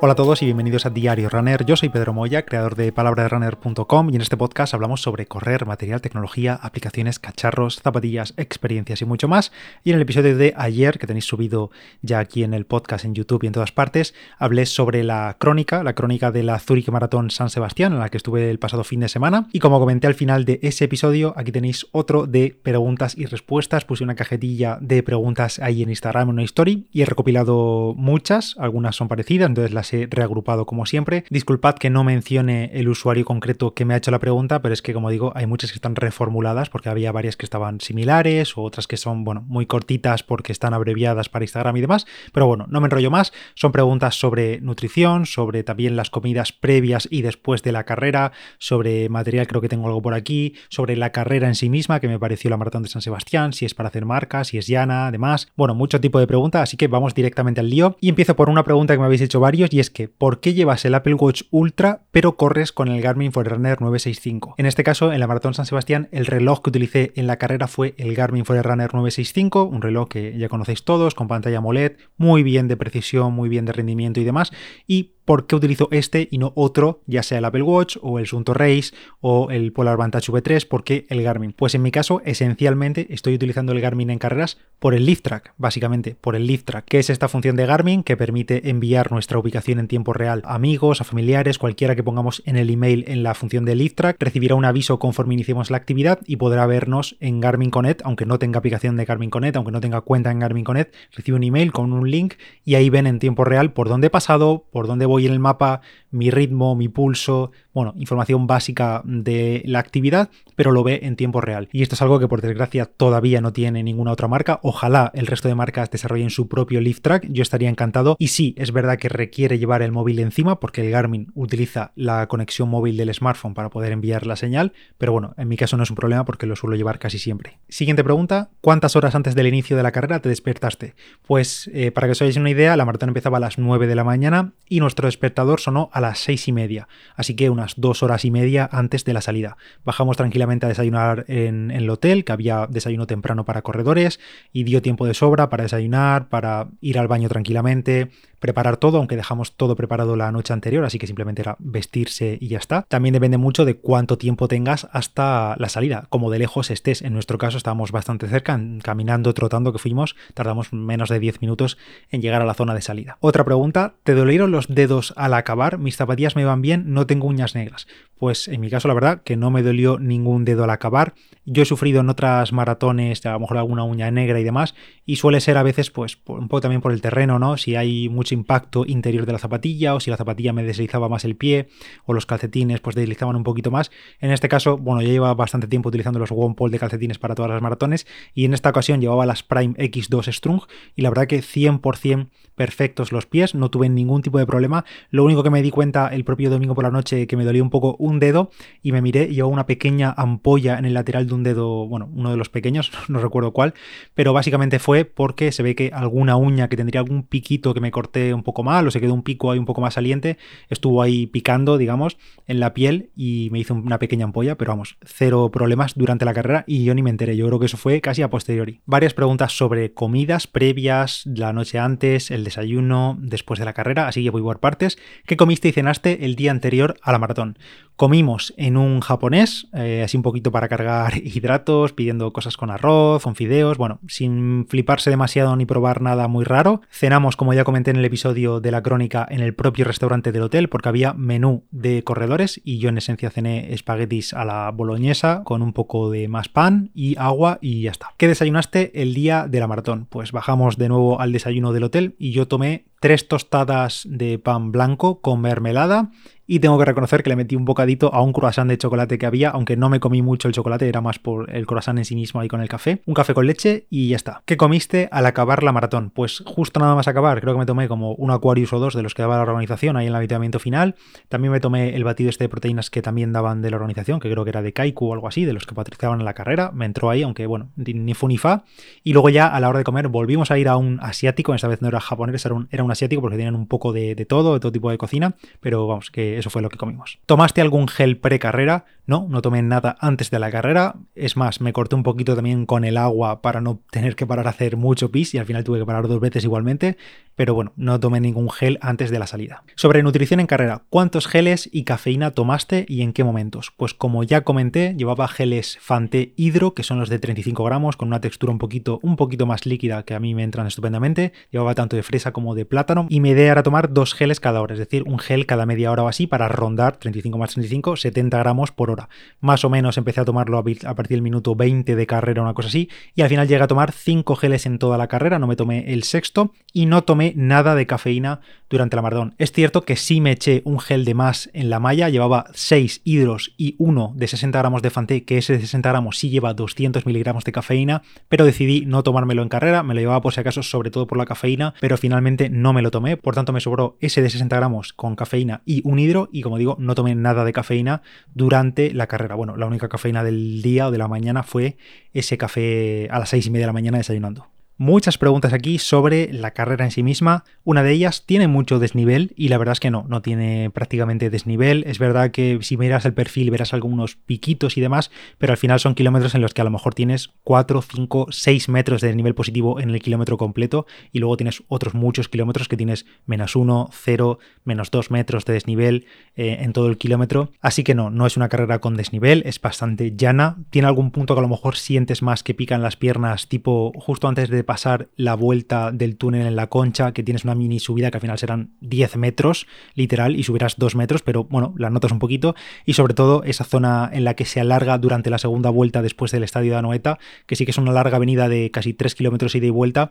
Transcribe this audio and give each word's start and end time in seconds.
Hola 0.00 0.12
a 0.12 0.16
todos 0.16 0.42
y 0.42 0.44
bienvenidos 0.44 0.86
a 0.86 0.90
Diario 0.90 1.28
Runner. 1.28 1.66
Yo 1.66 1.74
soy 1.74 1.88
Pedro 1.88 2.12
Moya, 2.12 2.44
creador 2.44 2.76
de 2.76 2.92
palabraderunner.com 2.92 4.10
y 4.10 4.14
en 4.14 4.20
este 4.20 4.36
podcast 4.36 4.72
hablamos 4.72 5.02
sobre 5.02 5.26
correr, 5.26 5.66
material, 5.66 6.00
tecnología, 6.00 6.54
aplicaciones, 6.54 7.18
cacharros, 7.18 7.80
zapatillas, 7.82 8.32
experiencias 8.36 9.02
y 9.02 9.06
mucho 9.06 9.26
más. 9.26 9.50
Y 9.82 9.90
en 9.90 9.96
el 9.96 10.02
episodio 10.02 10.36
de 10.36 10.54
ayer, 10.56 11.00
que 11.00 11.08
tenéis 11.08 11.24
subido 11.24 11.72
ya 12.00 12.20
aquí 12.20 12.44
en 12.44 12.54
el 12.54 12.64
podcast, 12.64 13.06
en 13.06 13.16
YouTube 13.16 13.42
y 13.42 13.48
en 13.48 13.54
todas 13.54 13.72
partes, 13.72 14.14
hablé 14.38 14.66
sobre 14.66 15.02
la 15.02 15.34
crónica, 15.36 15.82
la 15.82 15.94
crónica 15.94 16.30
de 16.30 16.44
la 16.44 16.60
Zurich 16.60 16.88
Maratón 16.90 17.32
San 17.32 17.50
Sebastián, 17.50 17.92
en 17.92 17.98
la 17.98 18.08
que 18.08 18.18
estuve 18.18 18.50
el 18.50 18.60
pasado 18.60 18.84
fin 18.84 19.00
de 19.00 19.08
semana. 19.08 19.48
Y 19.52 19.58
como 19.58 19.80
comenté 19.80 20.06
al 20.06 20.14
final 20.14 20.44
de 20.44 20.60
ese 20.62 20.84
episodio, 20.84 21.34
aquí 21.36 21.50
tenéis 21.50 21.88
otro 21.90 22.28
de 22.28 22.56
preguntas 22.62 23.18
y 23.18 23.26
respuestas. 23.26 23.84
Puse 23.84 24.04
una 24.04 24.14
cajetilla 24.14 24.78
de 24.80 25.02
preguntas 25.02 25.58
ahí 25.58 25.82
en 25.82 25.88
Instagram, 25.88 26.28
en 26.28 26.34
una 26.34 26.44
story, 26.44 26.86
y 26.92 27.02
he 27.02 27.04
recopilado 27.04 27.94
muchas, 27.96 28.54
algunas 28.58 28.94
son 28.94 29.08
parecidas, 29.08 29.48
entonces 29.48 29.74
las 29.74 29.87
he 29.92 30.08
reagrupado 30.10 30.66
como 30.66 30.86
siempre. 30.86 31.24
Disculpad 31.30 31.74
que 31.74 31.90
no 31.90 32.04
mencione 32.04 32.70
el 32.74 32.88
usuario 32.88 33.24
concreto 33.24 33.74
que 33.74 33.84
me 33.84 33.94
ha 33.94 33.96
hecho 33.96 34.10
la 34.10 34.18
pregunta, 34.18 34.62
pero 34.62 34.72
es 34.72 34.82
que 34.82 34.92
como 34.92 35.10
digo, 35.10 35.32
hay 35.34 35.46
muchas 35.46 35.70
que 35.70 35.76
están 35.76 35.96
reformuladas 35.96 36.70
porque 36.70 36.88
había 36.88 37.12
varias 37.12 37.36
que 37.36 37.46
estaban 37.46 37.80
similares 37.80 38.56
o 38.56 38.62
otras 38.62 38.86
que 38.86 38.96
son, 38.96 39.24
bueno, 39.24 39.44
muy 39.46 39.66
cortitas 39.66 40.22
porque 40.22 40.52
están 40.52 40.74
abreviadas 40.74 41.28
para 41.28 41.44
Instagram 41.44 41.76
y 41.76 41.80
demás. 41.80 42.06
Pero 42.32 42.46
bueno, 42.46 42.66
no 42.68 42.80
me 42.80 42.86
enrollo 42.86 43.10
más. 43.10 43.32
Son 43.54 43.72
preguntas 43.72 44.18
sobre 44.18 44.60
nutrición, 44.60 45.26
sobre 45.26 45.62
también 45.64 45.96
las 45.96 46.10
comidas 46.10 46.52
previas 46.52 47.08
y 47.10 47.22
después 47.22 47.62
de 47.62 47.72
la 47.72 47.84
carrera, 47.84 48.32
sobre 48.58 49.08
material, 49.08 49.46
creo 49.46 49.60
que 49.60 49.68
tengo 49.68 49.86
algo 49.86 50.02
por 50.02 50.14
aquí, 50.14 50.54
sobre 50.68 50.96
la 50.96 51.10
carrera 51.12 51.48
en 51.48 51.54
sí 51.54 51.68
misma, 51.68 52.00
que 52.00 52.08
me 52.08 52.18
pareció 52.18 52.50
la 52.50 52.56
maratón 52.56 52.82
de 52.82 52.88
San 52.88 53.02
Sebastián, 53.02 53.52
si 53.52 53.64
es 53.64 53.74
para 53.74 53.88
hacer 53.88 54.04
marcas, 54.04 54.48
si 54.48 54.58
es 54.58 54.66
llana, 54.66 55.06
además. 55.08 55.48
Bueno, 55.56 55.74
mucho 55.74 56.00
tipo 56.00 56.18
de 56.18 56.26
preguntas, 56.26 56.62
así 56.62 56.76
que 56.76 56.88
vamos 56.88 57.14
directamente 57.14 57.60
al 57.60 57.70
lío. 57.70 57.96
Y 58.00 58.08
empiezo 58.08 58.36
por 58.36 58.50
una 58.50 58.64
pregunta 58.64 58.94
que 58.94 59.00
me 59.00 59.06
habéis 59.06 59.22
hecho 59.22 59.40
varios 59.40 59.72
y 59.72 59.77
es 59.80 59.90
que 59.90 60.08
¿por 60.08 60.40
qué 60.40 60.54
llevas 60.54 60.84
el 60.84 60.94
Apple 60.94 61.14
Watch 61.14 61.42
Ultra 61.50 62.02
pero 62.10 62.36
corres 62.36 62.72
con 62.72 62.88
el 62.88 63.00
Garmin 63.00 63.32
Forerunner 63.32 63.80
965? 63.80 64.54
En 64.58 64.66
este 64.66 64.84
caso, 64.84 65.12
en 65.12 65.20
la 65.20 65.26
Maratón 65.26 65.54
San 65.54 65.66
Sebastián, 65.66 66.08
el 66.12 66.26
reloj 66.26 66.62
que 66.62 66.70
utilicé 66.70 67.12
en 67.16 67.26
la 67.26 67.36
carrera 67.36 67.68
fue 67.68 67.94
el 67.98 68.14
Garmin 68.14 68.44
Forerunner 68.44 68.94
965, 68.94 69.64
un 69.64 69.82
reloj 69.82 70.08
que 70.08 70.36
ya 70.38 70.48
conocéis 70.48 70.84
todos, 70.84 71.14
con 71.14 71.28
pantalla 71.28 71.58
AMOLED, 71.58 71.96
muy 72.16 72.42
bien 72.42 72.68
de 72.68 72.76
precisión, 72.76 73.32
muy 73.32 73.48
bien 73.48 73.64
de 73.64 73.72
rendimiento 73.72 74.20
y 74.20 74.24
demás, 74.24 74.52
y 74.86 75.14
por 75.28 75.46
qué 75.46 75.56
utilizo 75.56 75.88
este 75.90 76.26
y 76.30 76.38
no 76.38 76.54
otro, 76.54 77.02
ya 77.04 77.22
sea 77.22 77.36
el 77.36 77.44
Apple 77.44 77.60
Watch 77.60 77.98
o 78.00 78.18
el 78.18 78.26
Sunto 78.26 78.54
Race 78.54 78.94
o 79.20 79.50
el 79.50 79.74
Polar 79.74 79.98
Vantage 79.98 80.32
V3, 80.32 80.66
¿por 80.66 80.84
qué 80.84 81.04
el 81.10 81.22
Garmin? 81.22 81.52
Pues 81.52 81.74
en 81.74 81.82
mi 81.82 81.90
caso, 81.90 82.22
esencialmente 82.24 83.12
estoy 83.12 83.34
utilizando 83.34 83.72
el 83.72 83.82
Garmin 83.82 84.08
en 84.08 84.18
carreras 84.18 84.56
por 84.78 84.94
el 84.94 85.04
Lift 85.04 85.24
Track, 85.24 85.52
básicamente, 85.58 86.16
por 86.18 86.34
el 86.34 86.46
Lift 86.46 86.64
Track, 86.64 86.86
que 86.86 86.98
es 86.98 87.10
esta 87.10 87.28
función 87.28 87.56
de 87.56 87.66
Garmin 87.66 88.04
que 88.04 88.16
permite 88.16 88.70
enviar 88.70 89.12
nuestra 89.12 89.38
ubicación 89.38 89.78
en 89.80 89.86
tiempo 89.86 90.14
real 90.14 90.40
a 90.46 90.54
amigos, 90.54 91.02
a 91.02 91.04
familiares, 91.04 91.58
cualquiera 91.58 91.94
que 91.94 92.02
pongamos 92.02 92.42
en 92.46 92.56
el 92.56 92.70
email 92.70 93.04
en 93.06 93.22
la 93.22 93.34
función 93.34 93.66
de 93.66 93.74
Lift 93.74 93.96
Track, 93.96 94.16
recibirá 94.18 94.54
un 94.54 94.64
aviso 94.64 94.98
conforme 94.98 95.34
iniciemos 95.34 95.70
la 95.70 95.76
actividad 95.76 96.20
y 96.24 96.36
podrá 96.36 96.64
vernos 96.64 97.18
en 97.20 97.42
Garmin 97.42 97.68
Connect, 97.68 98.00
aunque 98.06 98.24
no 98.24 98.38
tenga 98.38 98.60
aplicación 98.60 98.96
de 98.96 99.04
Garmin 99.04 99.28
Connect, 99.28 99.56
aunque 99.56 99.72
no 99.72 99.80
tenga 99.80 100.00
cuenta 100.00 100.30
en 100.30 100.38
Garmin 100.38 100.64
Connect, 100.64 100.94
recibe 101.12 101.36
un 101.36 101.44
email 101.44 101.70
con 101.70 101.92
un 101.92 102.10
link 102.10 102.36
y 102.64 102.76
ahí 102.76 102.88
ven 102.88 103.06
en 103.06 103.18
tiempo 103.18 103.44
real 103.44 103.74
por 103.74 103.90
dónde 103.90 104.06
he 104.06 104.10
pasado, 104.10 104.64
por 104.72 104.86
dónde 104.86 105.04
voy 105.04 105.17
en 105.26 105.32
el 105.32 105.40
mapa, 105.40 105.80
mi 106.10 106.30
ritmo, 106.30 106.74
mi 106.74 106.88
pulso, 106.88 107.50
bueno, 107.72 107.94
información 107.96 108.46
básica 108.46 109.02
de 109.04 109.62
la 109.66 109.78
actividad, 109.78 110.30
pero 110.56 110.72
lo 110.72 110.82
ve 110.82 111.00
en 111.02 111.16
tiempo 111.16 111.40
real. 111.40 111.68
Y 111.72 111.82
esto 111.82 111.94
es 111.94 112.02
algo 112.02 112.18
que 112.18 112.28
por 112.28 112.40
desgracia 112.40 112.86
todavía 112.86 113.40
no 113.40 113.52
tiene 113.52 113.82
ninguna 113.82 114.12
otra 114.12 114.28
marca. 114.28 114.60
Ojalá 114.62 115.10
el 115.14 115.26
resto 115.26 115.48
de 115.48 115.54
marcas 115.54 115.90
desarrollen 115.90 116.30
su 116.30 116.48
propio 116.48 116.80
Lift 116.80 117.02
Track, 117.02 117.26
yo 117.30 117.42
estaría 117.42 117.68
encantado. 117.68 118.16
Y 118.18 118.28
sí, 118.28 118.54
es 118.58 118.72
verdad 118.72 118.98
que 118.98 119.08
requiere 119.08 119.58
llevar 119.58 119.82
el 119.82 119.92
móvil 119.92 120.18
encima 120.18 120.60
porque 120.60 120.84
el 120.84 120.90
Garmin 120.90 121.30
utiliza 121.34 121.92
la 121.94 122.26
conexión 122.26 122.68
móvil 122.68 122.96
del 122.96 123.12
smartphone 123.14 123.54
para 123.54 123.70
poder 123.70 123.92
enviar 123.92 124.26
la 124.26 124.36
señal, 124.36 124.72
pero 124.96 125.12
bueno, 125.12 125.34
en 125.36 125.48
mi 125.48 125.56
caso 125.56 125.76
no 125.76 125.82
es 125.82 125.90
un 125.90 125.96
problema 125.96 126.24
porque 126.24 126.46
lo 126.46 126.56
suelo 126.56 126.76
llevar 126.76 126.98
casi 126.98 127.18
siempre. 127.18 127.58
Siguiente 127.68 128.04
pregunta, 128.04 128.50
¿cuántas 128.60 128.96
horas 128.96 129.14
antes 129.14 129.34
del 129.34 129.46
inicio 129.46 129.76
de 129.76 129.82
la 129.82 129.92
carrera 129.92 130.20
te 130.20 130.28
despertaste? 130.28 130.94
Pues 131.26 131.70
eh, 131.72 131.90
para 131.90 132.06
que 132.06 132.12
os 132.12 132.22
hagáis 132.22 132.36
una 132.36 132.50
idea, 132.50 132.76
la 132.76 132.84
maratón 132.84 133.10
empezaba 133.10 133.38
a 133.38 133.40
las 133.40 133.58
9 133.58 133.86
de 133.86 133.94
la 133.94 134.04
mañana 134.04 134.52
y 134.68 134.80
nuestro 134.80 135.06
despertador 135.06 135.60
sonó 135.60 135.90
a 135.92 135.97
las 136.00 136.18
6 136.20 136.48
y 136.48 136.52
media, 136.52 136.88
así 137.16 137.34
que 137.34 137.50
unas 137.50 137.74
dos 137.76 138.02
horas 138.02 138.24
y 138.24 138.30
media 138.30 138.68
antes 138.72 139.04
de 139.04 139.12
la 139.12 139.20
salida. 139.20 139.56
Bajamos 139.84 140.16
tranquilamente 140.16 140.66
a 140.66 140.68
desayunar 140.68 141.24
en, 141.28 141.70
en 141.70 141.78
el 141.78 141.90
hotel, 141.90 142.24
que 142.24 142.32
había 142.32 142.66
desayuno 142.68 143.06
temprano 143.06 143.44
para 143.44 143.62
corredores, 143.62 144.20
y 144.52 144.64
dio 144.64 144.82
tiempo 144.82 145.06
de 145.06 145.14
sobra 145.14 145.48
para 145.48 145.64
desayunar, 145.64 146.28
para 146.28 146.68
ir 146.80 146.98
al 146.98 147.08
baño 147.08 147.28
tranquilamente, 147.28 148.10
preparar 148.38 148.76
todo, 148.76 148.98
aunque 148.98 149.16
dejamos 149.16 149.56
todo 149.56 149.76
preparado 149.76 150.16
la 150.16 150.30
noche 150.32 150.52
anterior, 150.52 150.84
así 150.84 150.98
que 150.98 151.06
simplemente 151.06 151.42
era 151.42 151.56
vestirse 151.58 152.38
y 152.40 152.48
ya 152.48 152.58
está. 152.58 152.82
También 152.88 153.12
depende 153.12 153.38
mucho 153.38 153.64
de 153.64 153.76
cuánto 153.76 154.18
tiempo 154.18 154.48
tengas 154.48 154.88
hasta 154.92 155.56
la 155.58 155.68
salida, 155.68 156.06
como 156.08 156.30
de 156.30 156.38
lejos 156.38 156.70
estés. 156.70 157.02
En 157.02 157.12
nuestro 157.12 157.38
caso 157.38 157.56
estábamos 157.56 157.92
bastante 157.92 158.28
cerca, 158.28 158.60
caminando, 158.82 159.34
trotando 159.34 159.72
que 159.72 159.78
fuimos, 159.78 160.16
tardamos 160.34 160.72
menos 160.72 161.08
de 161.08 161.18
10 161.18 161.40
minutos 161.40 161.78
en 162.10 162.22
llegar 162.22 162.42
a 162.42 162.46
la 162.46 162.54
zona 162.54 162.74
de 162.74 162.82
salida. 162.82 163.18
Otra 163.20 163.44
pregunta, 163.44 163.94
¿te 164.04 164.14
dolieron 164.14 164.50
los 164.50 164.68
dedos 164.68 165.12
al 165.16 165.34
acabar? 165.34 165.78
Mis 165.88 165.96
zapatillas 165.96 166.36
me 166.36 166.44
van 166.44 166.60
bien, 166.60 166.92
no 166.92 167.06
tengo 167.06 167.26
uñas 167.26 167.54
negras. 167.54 167.86
Pues 168.18 168.48
en 168.48 168.60
mi 168.60 168.68
caso 168.68 168.88
la 168.88 168.94
verdad 168.94 169.22
que 169.22 169.36
no 169.36 169.50
me 169.50 169.62
dolió 169.62 169.98
ningún 169.98 170.44
dedo 170.44 170.64
al 170.64 170.70
acabar. 170.70 171.14
Yo 171.44 171.62
he 171.62 171.66
sufrido 171.66 172.00
en 172.00 172.10
otras 172.10 172.52
maratones, 172.52 173.24
a 173.24 173.32
lo 173.32 173.40
mejor 173.40 173.58
alguna 173.58 173.84
uña 173.84 174.10
negra 174.10 174.40
y 174.40 174.44
demás, 174.44 174.74
y 175.06 175.16
suele 175.16 175.40
ser 175.40 175.56
a 175.56 175.62
veces 175.62 175.90
pues 175.90 176.18
un 176.26 176.48
poco 176.48 176.62
también 176.62 176.80
por 176.80 176.92
el 176.92 177.00
terreno, 177.00 177.38
¿no? 177.38 177.56
Si 177.56 177.76
hay 177.76 178.08
mucho 178.08 178.34
impacto 178.34 178.84
interior 178.86 179.24
de 179.24 179.32
la 179.32 179.38
zapatilla 179.38 179.94
o 179.94 180.00
si 180.00 180.10
la 180.10 180.16
zapatilla 180.16 180.52
me 180.52 180.64
deslizaba 180.64 181.08
más 181.08 181.24
el 181.24 181.36
pie 181.36 181.68
o 182.04 182.12
los 182.12 182.26
calcetines 182.26 182.80
pues 182.80 182.96
deslizaban 182.96 183.36
un 183.36 183.44
poquito 183.44 183.70
más. 183.70 183.90
En 184.20 184.30
este 184.30 184.48
caso, 184.48 184.76
bueno, 184.76 185.00
yo 185.00 185.08
llevaba 185.08 185.34
bastante 185.34 185.68
tiempo 185.68 185.88
utilizando 185.88 186.18
los 186.18 186.32
One 186.32 186.54
de 186.70 186.78
calcetines 186.78 187.18
para 187.18 187.34
todas 187.34 187.50
las 187.50 187.62
maratones 187.62 188.06
y 188.34 188.44
en 188.44 188.52
esta 188.52 188.70
ocasión 188.70 189.00
llevaba 189.00 189.26
las 189.26 189.42
Prime 189.42 189.74
X2 189.74 190.32
Strung 190.32 190.62
y 190.96 191.02
la 191.02 191.10
verdad 191.10 191.26
que 191.26 191.40
100% 191.40 192.28
perfectos 192.58 193.12
los 193.12 193.24
pies, 193.24 193.54
no 193.54 193.70
tuve 193.70 193.88
ningún 193.88 194.20
tipo 194.20 194.38
de 194.38 194.44
problema. 194.44 194.84
Lo 195.10 195.24
único 195.24 195.42
que 195.42 195.50
me 195.50 195.62
di 195.62 195.70
cuenta 195.70 196.08
el 196.08 196.24
propio 196.24 196.50
domingo 196.50 196.74
por 196.74 196.84
la 196.84 196.90
noche 196.90 197.26
que 197.26 197.36
me 197.36 197.44
dolía 197.44 197.62
un 197.62 197.70
poco 197.70 197.96
un 198.08 198.20
dedo 198.20 198.50
y 198.82 198.92
me 198.92 199.02
miré 199.02 199.24
y 199.24 199.34
llevaba 199.34 199.52
una 199.52 199.66
pequeña 199.66 200.14
ampolla 200.16 200.78
en 200.78 200.84
el 200.84 200.94
lateral 200.94 201.26
de 201.26 201.34
un 201.34 201.42
dedo, 201.42 201.86
bueno, 201.86 202.08
uno 202.12 202.30
de 202.30 202.36
los 202.36 202.48
pequeños, 202.48 202.92
no 203.08 203.20
recuerdo 203.20 203.52
cuál, 203.52 203.74
pero 204.14 204.32
básicamente 204.32 204.78
fue 204.78 205.04
porque 205.04 205.52
se 205.52 205.62
ve 205.62 205.74
que 205.74 205.90
alguna 205.92 206.36
uña 206.36 206.68
que 206.68 206.76
tendría 206.76 207.00
algún 207.00 207.22
piquito 207.22 207.74
que 207.74 207.80
me 207.80 207.90
corté 207.90 208.34
un 208.34 208.42
poco 208.42 208.62
mal 208.62 208.86
o 208.86 208.90
se 208.90 209.00
quedó 209.00 209.14
un 209.14 209.22
pico 209.22 209.50
ahí 209.50 209.58
un 209.58 209.66
poco 209.66 209.80
más 209.80 209.94
saliente, 209.94 210.38
estuvo 210.68 211.02
ahí 211.02 211.26
picando, 211.26 211.78
digamos, 211.78 212.16
en 212.46 212.60
la 212.60 212.74
piel 212.74 213.10
y 213.16 213.48
me 213.52 213.58
hizo 213.58 213.74
una 213.74 213.98
pequeña 213.98 214.24
ampolla, 214.24 214.56
pero 214.56 214.72
vamos, 214.72 214.96
cero 215.04 215.50
problemas 215.52 215.94
durante 215.94 216.24
la 216.24 216.34
carrera 216.34 216.64
y 216.66 216.84
yo 216.84 216.94
ni 216.94 217.02
me 217.02 217.10
enteré, 217.10 217.36
yo 217.36 217.46
creo 217.46 217.58
que 217.58 217.66
eso 217.66 217.76
fue 217.76 218.00
casi 218.00 218.22
a 218.22 218.30
posteriori. 218.30 218.80
Varias 218.86 219.14
preguntas 219.14 219.52
sobre 219.52 219.92
comidas 219.92 220.46
previas, 220.46 221.22
la 221.26 221.52
noche 221.52 221.78
antes, 221.78 222.30
el 222.30 222.44
desayuno 222.44 223.16
después 223.20 223.58
de 223.58 223.64
la 223.64 223.72
carrera, 223.72 224.08
así 224.08 224.22
que 224.22 224.30
voy 224.30 224.42
por 224.42 224.60
partes. 224.60 224.98
¿Qué 225.26 225.36
comiste 225.36 225.68
y 225.68 225.72
cenaste 225.72 226.24
el 226.24 226.36
día 226.36 226.50
anterior 226.50 226.96
a 227.02 227.12
la 227.12 227.18
maratón? 227.18 227.58
Comimos 227.98 228.54
en 228.56 228.76
un 228.76 229.00
japonés, 229.00 229.66
eh, 229.72 230.02
así 230.04 230.16
un 230.16 230.22
poquito 230.22 230.52
para 230.52 230.68
cargar 230.68 231.16
hidratos, 231.24 231.92
pidiendo 231.92 232.32
cosas 232.32 232.56
con 232.56 232.70
arroz, 232.70 233.24
con 233.24 233.34
fideos, 233.34 233.76
bueno, 233.76 233.98
sin 234.06 234.68
fliparse 234.68 235.10
demasiado 235.10 235.56
ni 235.56 235.66
probar 235.66 236.00
nada 236.00 236.28
muy 236.28 236.44
raro. 236.44 236.80
Cenamos, 236.92 237.34
como 237.34 237.54
ya 237.54 237.64
comenté 237.64 237.90
en 237.90 237.96
el 237.96 238.04
episodio 238.04 238.60
de 238.60 238.70
la 238.70 238.84
crónica, 238.84 239.26
en 239.28 239.40
el 239.40 239.52
propio 239.52 239.84
restaurante 239.84 240.30
del 240.30 240.42
hotel, 240.42 240.68
porque 240.68 240.90
había 240.90 241.12
menú 241.12 241.64
de 241.72 242.04
corredores 242.04 242.60
y 242.62 242.78
yo 242.78 242.88
en 242.88 242.98
esencia 242.98 243.30
cené 243.30 243.72
espaguetis 243.74 244.32
a 244.32 244.44
la 244.44 244.70
boloñesa 244.70 245.42
con 245.42 245.60
un 245.60 245.72
poco 245.72 246.08
de 246.08 246.28
más 246.28 246.48
pan 246.48 246.92
y 246.94 247.18
agua 247.18 247.58
y 247.60 247.82
ya 247.82 247.90
está. 247.90 248.14
¿Qué 248.16 248.28
desayunaste 248.28 249.02
el 249.02 249.12
día 249.12 249.48
de 249.48 249.58
la 249.58 249.66
maratón? 249.66 250.06
Pues 250.08 250.30
bajamos 250.30 250.78
de 250.78 250.88
nuevo 250.88 251.20
al 251.20 251.32
desayuno 251.32 251.72
del 251.72 251.82
hotel 251.82 252.14
y 252.16 252.30
yo 252.30 252.46
tomé 252.46 252.84
tres 253.00 253.26
tostadas 253.26 254.06
de 254.08 254.38
pan 254.38 254.72
blanco 254.72 255.20
con 255.20 255.40
mermelada 255.40 256.10
y 256.48 256.60
tengo 256.60 256.78
que 256.78 256.86
reconocer 256.86 257.22
que 257.22 257.28
le 257.28 257.36
metí 257.36 257.54
un 257.54 257.66
bocadito 257.66 258.12
a 258.12 258.22
un 258.22 258.32
croissant 258.32 258.68
de 258.68 258.78
chocolate 258.78 259.18
que 259.18 259.26
había, 259.26 259.50
aunque 259.50 259.76
no 259.76 259.90
me 259.90 260.00
comí 260.00 260.22
mucho 260.22 260.48
el 260.48 260.54
chocolate, 260.54 260.88
era 260.88 261.02
más 261.02 261.18
por 261.18 261.54
el 261.54 261.66
croissant 261.66 261.98
en 261.98 262.06
sí 262.06 262.16
mismo 262.16 262.40
ahí 262.40 262.48
con 262.48 262.62
el 262.62 262.68
café. 262.68 263.02
Un 263.04 263.12
café 263.12 263.34
con 263.34 263.46
leche 263.46 263.86
y 263.90 264.08
ya 264.08 264.16
está. 264.16 264.42
¿Qué 264.46 264.56
comiste 264.56 265.10
al 265.12 265.26
acabar 265.26 265.62
la 265.62 265.72
maratón? 265.72 266.10
Pues 266.10 266.42
justo 266.46 266.80
nada 266.80 266.94
más 266.94 267.06
acabar, 267.06 267.42
creo 267.42 267.52
que 267.52 267.58
me 267.58 267.66
tomé 267.66 267.86
como 267.86 268.14
un 268.14 268.30
Aquarius 268.30 268.72
o 268.72 268.78
dos 268.78 268.94
de 268.94 269.02
los 269.02 269.12
que 269.12 269.20
daba 269.20 269.36
la 269.36 269.42
organización 269.42 269.98
ahí 269.98 270.06
en 270.06 270.12
el 270.12 270.16
habitamiento 270.16 270.58
final. 270.58 270.94
También 271.28 271.52
me 271.52 271.60
tomé 271.60 271.94
el 271.94 272.02
batido 272.02 272.30
este 272.30 272.44
de 272.44 272.48
proteínas 272.48 272.88
que 272.88 273.02
también 273.02 273.30
daban 273.34 273.60
de 273.60 273.70
la 273.70 273.76
organización, 273.76 274.18
que 274.18 274.30
creo 274.30 274.44
que 274.44 274.50
era 274.50 274.62
de 274.62 274.72
Kaiku 274.72 275.06
o 275.06 275.12
algo 275.12 275.28
así, 275.28 275.44
de 275.44 275.52
los 275.52 275.66
que 275.66 275.74
patrocinaban 275.74 276.18
en 276.20 276.24
la 276.24 276.32
carrera. 276.32 276.70
Me 276.72 276.86
entró 276.86 277.10
ahí, 277.10 277.22
aunque 277.22 277.46
bueno, 277.46 277.72
ni 277.76 278.14
fu 278.14 278.26
ni 278.26 278.38
fa. 278.38 278.64
Y 279.04 279.12
luego 279.12 279.28
ya 279.28 279.48
a 279.48 279.60
la 279.60 279.68
hora 279.68 279.80
de 279.80 279.84
comer 279.84 280.08
volvimos 280.08 280.50
a 280.50 280.58
ir 280.58 280.68
a 280.68 280.78
un 280.78 280.98
asiático, 281.02 281.54
esta 281.54 281.68
vez 281.68 281.82
no 281.82 281.88
era 281.88 282.00
japonés, 282.00 282.46
era 282.46 282.54
un, 282.54 282.68
era 282.70 282.84
un 282.84 282.90
asiático 282.90 283.20
porque 283.20 283.36
tenían 283.36 283.54
un 283.54 283.66
poco 283.66 283.92
de, 283.92 284.14
todo, 284.26 284.54
de 284.54 284.60
todo 284.60 284.72
tipo 284.72 284.90
de 284.90 284.96
cocina, 284.96 285.34
pero 285.60 285.86
vamos, 285.86 286.10
que 286.10 286.37
eso 286.40 286.50
fue 286.50 286.62
lo 286.62 286.68
que 286.68 286.78
comimos. 286.78 287.18
¿Tomaste 287.26 287.60
algún 287.60 287.88
gel 287.88 288.18
pre-carrera? 288.18 288.84
No, 289.08 289.26
no 289.30 289.40
tomé 289.40 289.62
nada 289.62 289.96
antes 290.00 290.30
de 290.30 290.38
la 290.38 290.50
carrera. 290.50 290.96
Es 291.14 291.34
más, 291.34 291.62
me 291.62 291.72
corté 291.72 291.94
un 291.94 292.02
poquito 292.02 292.36
también 292.36 292.66
con 292.66 292.84
el 292.84 292.98
agua 292.98 293.40
para 293.40 293.62
no 293.62 293.80
tener 293.90 294.16
que 294.16 294.26
parar 294.26 294.46
a 294.46 294.50
hacer 294.50 294.76
mucho 294.76 295.10
pis 295.10 295.32
y 295.32 295.38
al 295.38 295.46
final 295.46 295.64
tuve 295.64 295.78
que 295.78 295.86
parar 295.86 296.08
dos 296.08 296.20
veces 296.20 296.44
igualmente. 296.44 296.98
Pero 297.34 297.54
bueno, 297.54 297.72
no 297.76 297.98
tomé 297.98 298.20
ningún 298.20 298.50
gel 298.50 298.78
antes 298.82 299.10
de 299.10 299.18
la 299.18 299.26
salida. 299.26 299.62
Sobre 299.76 300.02
nutrición 300.02 300.40
en 300.40 300.46
carrera, 300.46 300.82
¿cuántos 300.90 301.26
geles 301.26 301.70
y 301.72 301.84
cafeína 301.84 302.32
tomaste 302.32 302.84
y 302.86 303.00
en 303.00 303.14
qué 303.14 303.24
momentos? 303.24 303.72
Pues 303.78 303.94
como 303.94 304.24
ya 304.24 304.42
comenté, 304.42 304.94
llevaba 304.94 305.26
geles 305.26 305.78
Fante 305.80 306.34
Hidro, 306.36 306.74
que 306.74 306.82
son 306.82 306.98
los 306.98 307.08
de 307.08 307.18
35 307.18 307.64
gramos, 307.64 307.96
con 307.96 308.08
una 308.08 308.20
textura 308.20 308.52
un 308.52 308.58
poquito, 308.58 309.00
un 309.02 309.16
poquito 309.16 309.46
más 309.46 309.64
líquida 309.64 310.02
que 310.02 310.16
a 310.16 310.20
mí 310.20 310.34
me 310.34 310.42
entran 310.42 310.66
estupendamente. 310.66 311.32
Llevaba 311.50 311.74
tanto 311.74 311.96
de 311.96 312.02
fresa 312.02 312.32
como 312.32 312.54
de 312.54 312.66
plátano 312.66 313.06
y 313.08 313.20
mi 313.20 313.30
idea 313.30 313.52
era 313.52 313.62
tomar 313.62 313.90
dos 313.90 314.12
geles 314.12 314.38
cada 314.38 314.60
hora, 314.60 314.74
es 314.74 314.80
decir, 314.80 315.04
un 315.04 315.18
gel 315.18 315.46
cada 315.46 315.64
media 315.64 315.90
hora 315.92 316.02
o 316.02 316.08
así 316.08 316.26
para 316.26 316.48
rondar 316.48 316.98
35 316.98 317.38
más 317.38 317.52
35, 317.52 317.96
70 317.96 318.38
gramos 318.38 318.70
por 318.70 318.90
hora. 318.90 318.97
Más 319.40 319.64
o 319.64 319.70
menos 319.70 319.98
empecé 319.98 320.20
a 320.20 320.24
tomarlo 320.24 320.58
a 320.58 320.94
partir 320.94 321.16
del 321.16 321.22
minuto 321.22 321.54
20 321.54 321.94
de 321.94 322.06
carrera, 322.06 322.42
una 322.42 322.54
cosa 322.54 322.68
así, 322.68 322.88
y 323.14 323.22
al 323.22 323.28
final 323.28 323.46
llegué 323.46 323.62
a 323.62 323.68
tomar 323.68 323.92
5 323.92 324.36
geles 324.36 324.66
en 324.66 324.78
toda 324.78 324.98
la 324.98 325.06
carrera, 325.06 325.38
no 325.38 325.46
me 325.46 325.56
tomé 325.56 325.92
el 325.92 326.02
sexto 326.02 326.52
y 326.72 326.86
no 326.86 327.04
tomé 327.04 327.32
nada 327.36 327.74
de 327.74 327.86
cafeína 327.86 328.40
durante 328.70 328.96
la 328.96 329.02
maratón. 329.02 329.34
Es 329.38 329.52
cierto 329.52 329.82
que 329.82 329.96
sí 329.96 330.20
me 330.20 330.32
eché 330.32 330.62
un 330.64 330.78
gel 330.80 331.04
de 331.04 331.14
más 331.14 331.50
en 331.52 331.70
la 331.70 331.80
malla, 331.80 332.08
llevaba 332.08 332.46
6 332.54 333.02
hidros 333.04 333.54
y 333.56 333.76
uno 333.78 334.12
de 334.14 334.28
60 334.28 334.58
gramos 334.58 334.82
de 334.82 334.90
Fanté, 334.90 335.24
que 335.24 335.38
ese 335.38 335.54
de 335.54 335.60
60 335.60 335.88
gramos 335.88 336.18
sí 336.18 336.30
lleva 336.30 336.54
200 336.54 337.06
miligramos 337.06 337.44
de 337.44 337.52
cafeína, 337.52 338.02
pero 338.28 338.44
decidí 338.44 338.84
no 338.86 339.02
tomármelo 339.02 339.42
en 339.42 339.48
carrera, 339.48 339.82
me 339.82 339.94
lo 339.94 340.00
llevaba 340.00 340.20
por 340.20 340.32
si 340.32 340.40
acaso 340.40 340.62
sobre 340.62 340.90
todo 340.90 341.06
por 341.06 341.18
la 341.18 341.26
cafeína, 341.26 341.74
pero 341.80 341.96
finalmente 341.96 342.50
no 342.50 342.72
me 342.72 342.82
lo 342.82 342.90
tomé, 342.90 343.16
por 343.16 343.34
tanto 343.34 343.52
me 343.52 343.60
sobró 343.60 343.96
ese 344.00 344.22
de 344.22 344.30
60 344.30 344.56
gramos 344.56 344.92
con 344.92 345.16
cafeína 345.16 345.62
y 345.64 345.82
un 345.84 345.98
hidro 345.98 346.28
y 346.32 346.42
como 346.42 346.58
digo, 346.58 346.76
no 346.78 346.94
tomé 346.94 347.14
nada 347.14 347.44
de 347.44 347.52
cafeína 347.52 348.02
durante 348.34 348.87
la 348.94 349.06
carrera. 349.06 349.34
Bueno, 349.34 349.56
la 349.56 349.66
única 349.66 349.88
cafeína 349.88 350.24
del 350.24 350.62
día 350.62 350.88
o 350.88 350.90
de 350.90 350.98
la 350.98 351.08
mañana 351.08 351.42
fue 351.42 351.76
ese 352.12 352.38
café 352.38 353.08
a 353.10 353.18
las 353.18 353.30
6 353.30 353.46
y 353.46 353.50
media 353.50 353.64
de 353.64 353.68
la 353.68 353.72
mañana 353.72 353.98
desayunando 353.98 354.48
muchas 354.78 355.18
preguntas 355.18 355.52
aquí 355.52 355.78
sobre 355.78 356.32
la 356.32 356.52
carrera 356.52 356.84
en 356.84 356.90
sí 356.90 357.02
misma. 357.02 357.44
Una 357.64 357.82
de 357.82 357.92
ellas 357.92 358.24
tiene 358.24 358.48
mucho 358.48 358.78
desnivel 358.78 359.32
y 359.36 359.48
la 359.48 359.58
verdad 359.58 359.72
es 359.72 359.80
que 359.80 359.90
no, 359.90 360.06
no 360.08 360.22
tiene 360.22 360.70
prácticamente 360.70 361.28
desnivel. 361.28 361.84
Es 361.86 361.98
verdad 361.98 362.30
que 362.30 362.58
si 362.62 362.76
miras 362.76 363.04
el 363.04 363.12
perfil 363.12 363.50
verás 363.50 363.74
algunos 363.74 364.16
piquitos 364.16 364.76
y 364.76 364.80
demás, 364.80 365.10
pero 365.36 365.52
al 365.52 365.58
final 365.58 365.80
son 365.80 365.94
kilómetros 365.94 366.34
en 366.34 366.40
los 366.40 366.54
que 366.54 366.60
a 366.60 366.64
lo 366.64 366.70
mejor 366.70 366.94
tienes 366.94 367.30
4, 367.44 367.82
5, 367.82 368.28
6 368.30 368.68
metros 368.68 369.00
de 369.00 369.08
desnivel 369.08 369.34
positivo 369.34 369.80
en 369.80 369.90
el 369.90 370.00
kilómetro 370.00 370.38
completo 370.38 370.86
y 371.12 371.18
luego 371.18 371.36
tienes 371.36 371.62
otros 371.68 371.94
muchos 371.94 372.28
kilómetros 372.28 372.68
que 372.68 372.76
tienes 372.76 373.04
menos 373.26 373.56
1, 373.56 373.90
0, 373.92 374.38
menos 374.64 374.90
2 374.90 375.10
metros 375.10 375.44
de 375.44 375.54
desnivel 375.54 376.06
eh, 376.36 376.58
en 376.60 376.72
todo 376.72 376.86
el 376.86 376.98
kilómetro. 376.98 377.50
Así 377.60 377.82
que 377.82 377.96
no, 377.96 378.10
no 378.10 378.26
es 378.26 378.36
una 378.36 378.48
carrera 378.48 378.78
con 378.78 378.96
desnivel, 378.96 379.42
es 379.44 379.60
bastante 379.60 380.14
llana. 380.16 380.56
Tiene 380.70 380.86
algún 380.86 381.10
punto 381.10 381.34
que 381.34 381.40
a 381.40 381.42
lo 381.42 381.48
mejor 381.48 381.76
sientes 381.76 382.22
más 382.22 382.44
que 382.44 382.54
pican 382.54 382.80
las 382.80 382.96
piernas, 382.96 383.48
tipo 383.48 383.92
justo 383.96 384.28
antes 384.28 384.48
de 384.48 384.67
pasar 384.68 385.08
la 385.16 385.34
vuelta 385.34 385.92
del 385.92 386.18
túnel 386.18 386.46
en 386.46 386.54
la 386.54 386.66
concha, 386.66 387.12
que 387.12 387.22
tienes 387.22 387.42
una 387.44 387.54
mini 387.54 387.80
subida 387.80 388.10
que 388.10 388.18
al 388.18 388.20
final 388.20 388.36
serán 388.36 388.74
10 388.82 389.16
metros, 389.16 389.66
literal, 389.94 390.36
y 390.36 390.42
subirás 390.42 390.76
2 390.76 390.94
metros, 390.94 391.22
pero 391.22 391.44
bueno, 391.44 391.72
la 391.78 391.88
notas 391.88 392.12
un 392.12 392.18
poquito. 392.18 392.54
Y 392.84 392.92
sobre 392.92 393.14
todo 393.14 393.44
esa 393.44 393.64
zona 393.64 394.10
en 394.12 394.24
la 394.24 394.34
que 394.34 394.44
se 394.44 394.60
alarga 394.60 394.98
durante 394.98 395.30
la 395.30 395.38
segunda 395.38 395.70
vuelta 395.70 396.02
después 396.02 396.32
del 396.32 396.42
estadio 396.42 396.72
de 396.72 396.78
Anoeta, 396.80 397.18
que 397.46 397.56
sí 397.56 397.64
que 397.64 397.70
es 397.70 397.78
una 397.78 397.92
larga 397.92 398.16
avenida 398.16 398.50
de 398.50 398.70
casi 398.70 398.92
3 398.92 399.14
kilómetros 399.14 399.54
ida 399.54 399.64
y 399.64 399.70
vuelta, 399.70 400.10